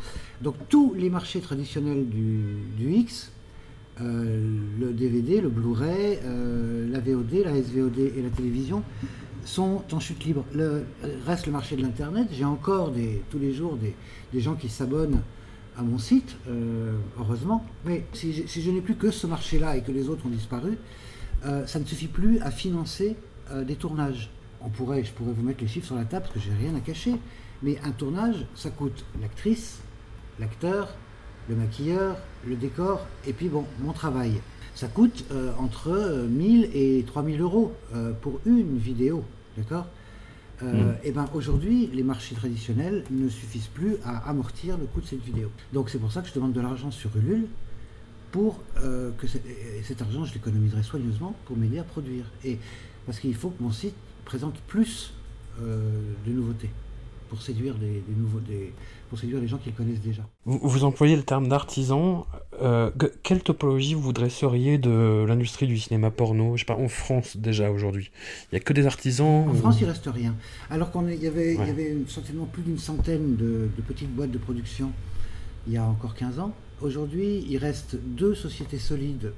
[0.42, 3.32] Donc tous les marchés traditionnels du, X,
[4.02, 8.84] euh, le DVD, le Blu-ray, euh, la VOD, la SVOD et la télévision,
[9.46, 10.46] sont en chute libre.
[10.54, 10.86] Le,
[11.26, 12.28] reste le marché de l'Internet.
[12.32, 12.92] J'ai encore
[13.30, 15.22] tous les jours des, gens qui s'abonnent
[15.78, 17.66] à mon site, euh, heureusement.
[17.86, 20.78] Mais si je, n'ai plus que ce marché-là et que les autres ont disparu,
[21.66, 23.16] ça ne suffit plus à financer
[23.66, 24.30] des tournages
[24.64, 26.76] on pourrait, je pourrais vous mettre les chiffres sur la table parce que j'ai rien
[26.76, 27.16] à cacher.
[27.64, 29.80] Mais un tournage, ça coûte l'actrice,
[30.40, 30.90] l'acteur,
[31.50, 32.18] le maquilleur,
[32.48, 34.42] le décor, et puis bon, mon travail.
[34.76, 39.24] Ça coûte euh, entre 1000 et 3000 euros euh, pour une vidéo,
[39.58, 39.86] d'accord?
[40.64, 40.96] Euh, mm.
[41.04, 45.24] Et bien aujourd'hui, les marchés traditionnels ne suffisent plus à amortir le coût de cette
[45.24, 45.50] vidéo.
[45.74, 47.48] Donc c'est pour ça que je demande de l'argent sur Ulule
[48.32, 52.24] pour que cet argent, je l'économiserai soigneusement pour m'aider à produire.
[52.46, 52.60] Et
[53.06, 55.14] parce qu'il faut que mon site présente plus
[55.60, 55.90] euh,
[56.26, 56.70] de nouveautés
[57.32, 58.74] pour séduire des, nouveaux, des,
[59.10, 60.22] pour séduire les gens qui le connaissent déjà.
[60.44, 62.28] Vous, employez le terme d'artisan.
[62.62, 62.92] Euh,
[63.24, 66.58] quelle topologie vous dresseriez de l'industrie du cinéma porno?
[66.58, 68.12] Je sais pas, en France déjà aujourd'hui.
[68.52, 70.36] Il n'y a que des artisans En France, il reste rien.
[70.70, 74.38] Alors qu'il y avait, il y avait certainement plus d'une centaine de, petites boîtes de
[74.38, 74.92] production
[75.68, 76.54] il y a encore 15 ans.
[76.82, 79.32] Aujourd'hui, il reste deux sociétés solides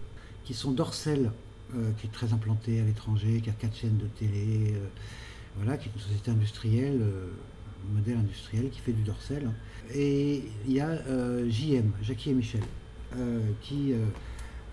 [0.46, 1.30] qui sont Dorsel
[1.76, 4.88] euh, qui est très implantée à l'étranger, qui a quatre chaînes de télé, euh,
[5.58, 7.28] voilà, qui est une société industrielle, euh,
[7.92, 9.50] modèle industriel, qui fait du dorsel.
[9.94, 10.98] Et il y a
[11.48, 12.62] JM, Jackie et Michel,
[13.62, 13.94] qui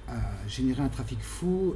[0.08, 1.74] a généré un trafic fou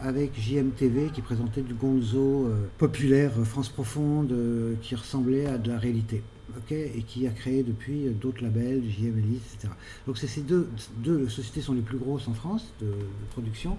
[0.00, 2.48] avec JM TV qui présentait du gonzo
[2.78, 4.34] populaire France Profonde
[4.82, 6.22] qui ressemblait à de la réalité.
[6.70, 9.72] et qui a créé depuis d'autres labels, JM Elite, etc.
[10.06, 12.92] Donc ces deux sociétés sont les plus grosses en France de
[13.30, 13.76] production.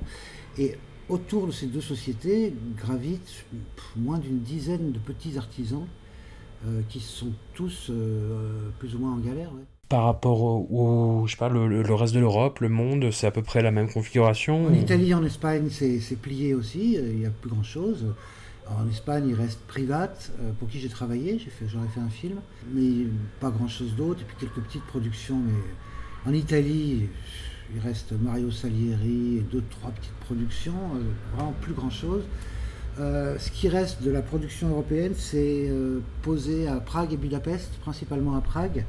[0.57, 0.75] Et
[1.09, 3.45] autour de ces deux sociétés gravitent
[3.95, 5.85] moins d'une dizaine de petits artisans
[6.65, 9.51] euh, qui sont tous euh, plus ou moins en galère.
[9.89, 13.43] Par rapport au, je sais pas, le, reste de l'Europe, le monde, c'est à peu
[13.43, 17.51] près la même configuration En Italie, en Espagne, c'est plié aussi, il n'y a plus
[17.51, 18.05] grand-chose.
[18.67, 22.39] En Espagne, il reste Private, euh, pour qui j'ai travaillé, j'aurais fait, fait un film,
[22.73, 23.05] mais
[23.39, 25.37] pas grand-chose d'autre, et puis quelques petites productions.
[25.37, 27.07] Mais en Italie,
[27.73, 32.23] il reste Mario Salieri et deux, trois petites productions, euh, vraiment plus grand-chose.
[32.99, 37.71] Euh, ce qui reste de la production européenne, c'est euh, posé à Prague et Budapest,
[37.81, 38.85] principalement à Prague,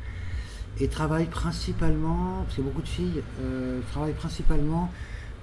[0.81, 3.23] et travaille principalement, parce qu'il y a beaucoup de filles,
[3.91, 4.91] travaille principalement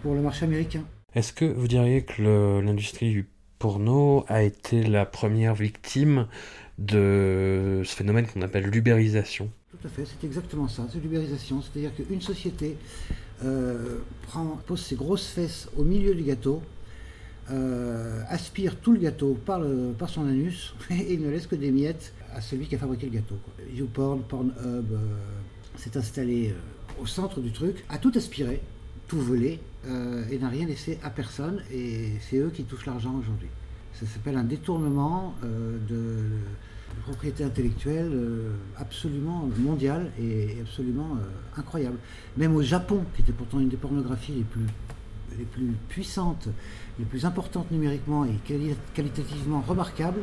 [0.04, 0.84] pour le marché américain.
[1.16, 2.22] Est-ce que vous diriez que
[2.62, 6.28] l'industrie du porno a été la première victime
[6.78, 9.50] de ce phénomène qu'on appelle l'ubérisation?
[9.72, 11.62] Tout à fait, c'est exactement ça, c'est l'ubérisation.
[11.62, 12.78] C'est-à-dire qu'une société
[13.44, 16.62] euh, prend, pose ses grosses fesses au milieu du gâteau,
[17.52, 21.72] euh, aspire tout le gâteau par, le, par son anus et ne laisse que des
[21.72, 23.36] miettes à celui qui a fabriqué le gâteau.
[23.44, 23.54] Quoi.
[23.74, 24.98] YouPorn, Pornhub euh,
[25.76, 28.62] s'est installé euh, au centre du truc, a tout aspiré,
[29.08, 29.60] tout volé
[30.32, 33.50] et n'a rien laissé à personne et c'est eux qui touchent l'argent aujourd'hui.
[33.94, 36.16] Ça s'appelle un détournement de,
[37.02, 38.14] propriété intellectuelle
[38.78, 41.18] absolument mondial et absolument
[41.58, 41.98] incroyable.
[42.38, 44.68] Même au Japon, qui était pourtant une des pornographies les plus,
[45.38, 46.48] les plus puissantes,
[47.00, 50.22] les plus importantes numériquement et quali- qualitativement remarquables,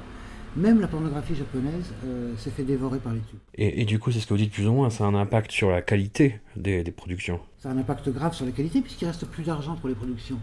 [0.56, 3.38] même la pornographie japonaise euh, s'est fait dévorer par les tubes.
[3.54, 5.14] Et, et du coup, c'est ce que vous dites plus ou moins, ça a un
[5.14, 7.38] impact sur la qualité des, des productions.
[7.58, 10.38] Ça a un impact grave sur la qualité puisqu'il reste plus d'argent pour les productions.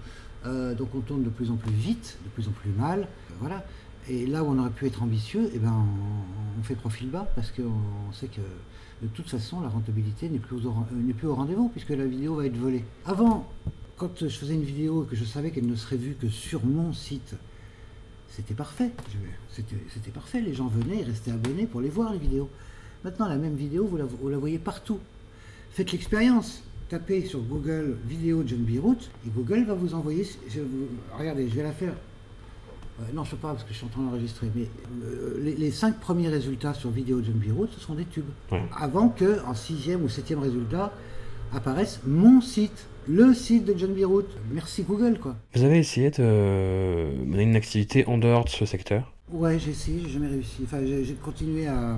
[0.46, 3.02] Euh, donc on tourne de plus en plus vite, de plus en plus mal.
[3.02, 3.66] euh, voilà.
[4.10, 7.28] Et là où on aurait pu être ambitieux, eh ben, on, on fait profil bas
[7.36, 7.64] parce qu'on
[8.10, 8.40] on sait que
[9.02, 10.58] de toute façon la rentabilité plus,
[10.94, 12.86] n'est plus au rendez-vous puisque la vidéo va être volée.
[13.06, 13.46] Avant,
[13.98, 16.64] quand je faisais une vidéo et que je savais qu'elle ne serait vue que sur
[16.66, 17.34] mon site,
[18.30, 18.92] c'était parfait.
[19.52, 20.42] C'était parfait.
[20.42, 22.50] Les gens venaient, ils restaient abonnés pour les voir les vidéos.
[23.04, 25.00] Maintenant, la même vidéo, vous la, vous la voyez partout.
[25.72, 26.64] Faites l'expérience.
[26.90, 28.96] Tapez sur Google vidéo John Beirut
[29.26, 30.26] et Google va vous envoyer.
[30.50, 30.88] je- vous-
[31.18, 31.94] regardez, je vais la faire.
[33.00, 34.50] Euh, non, je ne peux pas parce que je suis en train d'enregistrer.
[34.56, 34.68] Mais
[35.04, 38.30] euh, les, les cinq premiers résultats sur vidéo John Beirut, ce sont des tubes.
[38.52, 38.64] Ouais.
[38.76, 40.94] Avant que, en sixième ou septième résultat,
[41.54, 44.26] apparaisse mon site, le site de John Beirut.
[44.52, 45.36] Merci Google, quoi.
[45.56, 49.14] Vous avez essayé de euh, mener une activité en dehors de ce secteur?
[49.32, 50.62] Ouais, j'ai essayé, j'ai jamais réussi.
[50.64, 51.98] Enfin, j'ai continué à,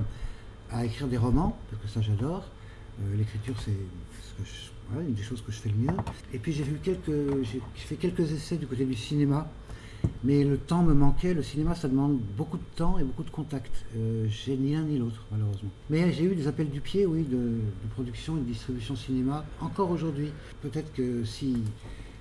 [0.71, 2.45] à écrire des romans, parce que ça j'adore.
[3.01, 4.69] Euh, L'écriture, c'est ce je-
[5.07, 5.97] une des choses que je fais le mieux.
[6.33, 9.47] Et puis j'ai fait quelques essais du côté du cinéma,
[10.23, 11.33] mais le temps me manquait.
[11.33, 13.85] Le cinéma, ça demande beaucoup de temps et beaucoup de contacts.
[13.97, 15.69] Euh, j'ai ni l'un ni l'autre, malheureusement.
[15.89, 19.45] Mais j'ai eu des appels du pied, oui, de, de production et de distribution cinéma,
[19.61, 20.31] encore aujourd'hui.
[20.61, 21.57] Peut-être que si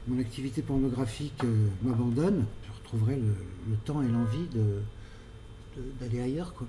[0.07, 3.35] mon activité pornographique euh, m'abandonne, je retrouverai le,
[3.71, 4.81] le temps et l'envie de,
[5.77, 6.67] de- d'aller ailleurs quoi.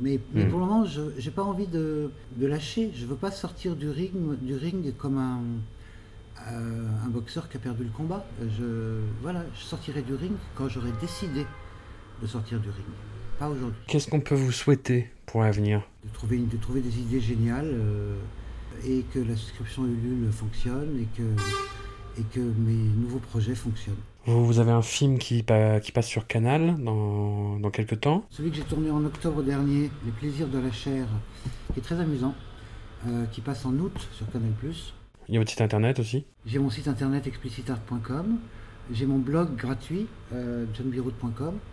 [0.00, 0.48] Mais, mais Mm.
[0.50, 2.90] pour le moment, je n'ai pas envie de, de lâcher.
[2.94, 5.40] Je veux pas sortir du ring, du ring comme un,
[6.48, 8.24] un boxeur qui a perdu le combat.
[8.40, 11.46] Je, voilà, je sortirai du ring quand j'aurai décidé
[12.22, 12.86] de sortir du ring.
[13.38, 13.78] Pas aujourd'hui.
[13.86, 15.82] Qu'est-ce qu'on peut vous souhaiter pour l'avenir?
[16.04, 18.16] De trouver, une- de trouver des idées géniales euh,
[18.86, 21.22] et que la souscription Ulule fonctionne et que,
[22.20, 23.94] et que mes nouveaux projets fonctionnent.
[24.24, 28.24] vous, vous avez un film qui passe sur Canal dans, dans quelques temps?
[28.30, 31.06] Celui que j'ai tourné en octobre dernier, Les plaisirs de la chair,
[31.74, 32.34] qui est très amusant,
[33.06, 34.50] euh, qui passe en août sur Canal+.
[35.28, 38.38] Il y a votre site internet aussi J'ai mon site internet explicitart.com,
[38.92, 40.64] j'ai mon blog gratuit, euh.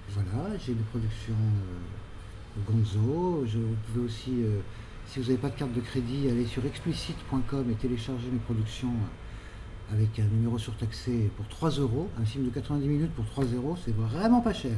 [0.10, 3.43] Voilà, j'ai des productions euh, Gonzo.
[3.45, 4.60] Je, vous pouvez aussi, euh,
[5.08, 8.89] si vous n'avez pas de carte de crédit, aller sur explicite.com et télécharger mes productions
[8.89, 12.10] euh, avec un numéro surtaxé pour 3 euros.
[12.20, 14.78] Un film de 90 minutes pour 3 euros, c'est vraiment pas cher.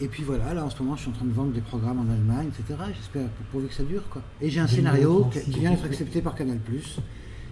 [0.00, 1.98] Et puis voilà, là en ce moment je suis en train de vendre des programmes
[1.98, 2.78] en Allemagne, etc.
[2.94, 4.22] J'espère pour- pourvu que ça dure quoi.
[4.40, 6.58] Et j'ai un scénario qui vient d'être accepté par Canal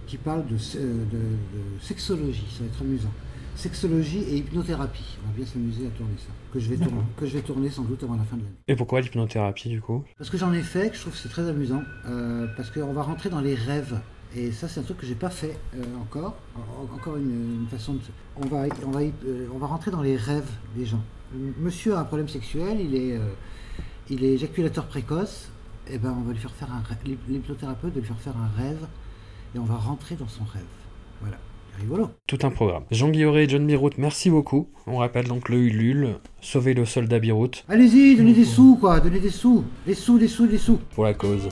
[0.08, 3.12] qui parle de, se- de- de sexologie, ça va être amusant.
[3.54, 5.18] Sexologie et hypnothérapie.
[5.24, 6.32] On va bien s'amuser à tourner ça.
[6.52, 8.54] Que je, vais tourner, que je vais tourner sans doute avant la fin de l'année.
[8.68, 10.04] Et pourquoi l'hypnothérapie du coup?
[10.16, 11.82] Parce que j'en ai fait, que je trouve que c'est très amusant.
[12.06, 14.00] euh, parce qu'on va rentrer dans les rêves.
[14.36, 16.36] Et ça, c'est un truc que j'ai pas fait euh, encore.
[16.54, 18.00] En- Encore une, une façon de.
[18.36, 21.02] On va, on, va, euh, on va rentrer dans les rêves des gens.
[21.60, 23.20] Monsieur a un problème sexuel, il est, euh,
[24.08, 25.50] il est éjaculateur précoce.
[25.90, 26.82] Et ben, on va lui faire faire un
[27.28, 28.86] L'hypnothérapeute va lui faire faire un rêve.
[29.54, 30.62] Et on va rentrer dans son rêve.
[31.20, 31.38] Voilà.
[31.80, 32.10] Rigolo.
[32.26, 32.84] Tout un programme.
[32.90, 34.68] Jean Guillauret et John Birut, merci beaucoup.
[34.86, 38.98] On rappelle donc le Ulule, sauver le soldat Birut Allez-y, donnez des sous, quoi.
[39.00, 39.64] Donnez des sous.
[39.86, 40.80] Des sous, des sous, des sous.
[40.94, 41.48] pour la cause.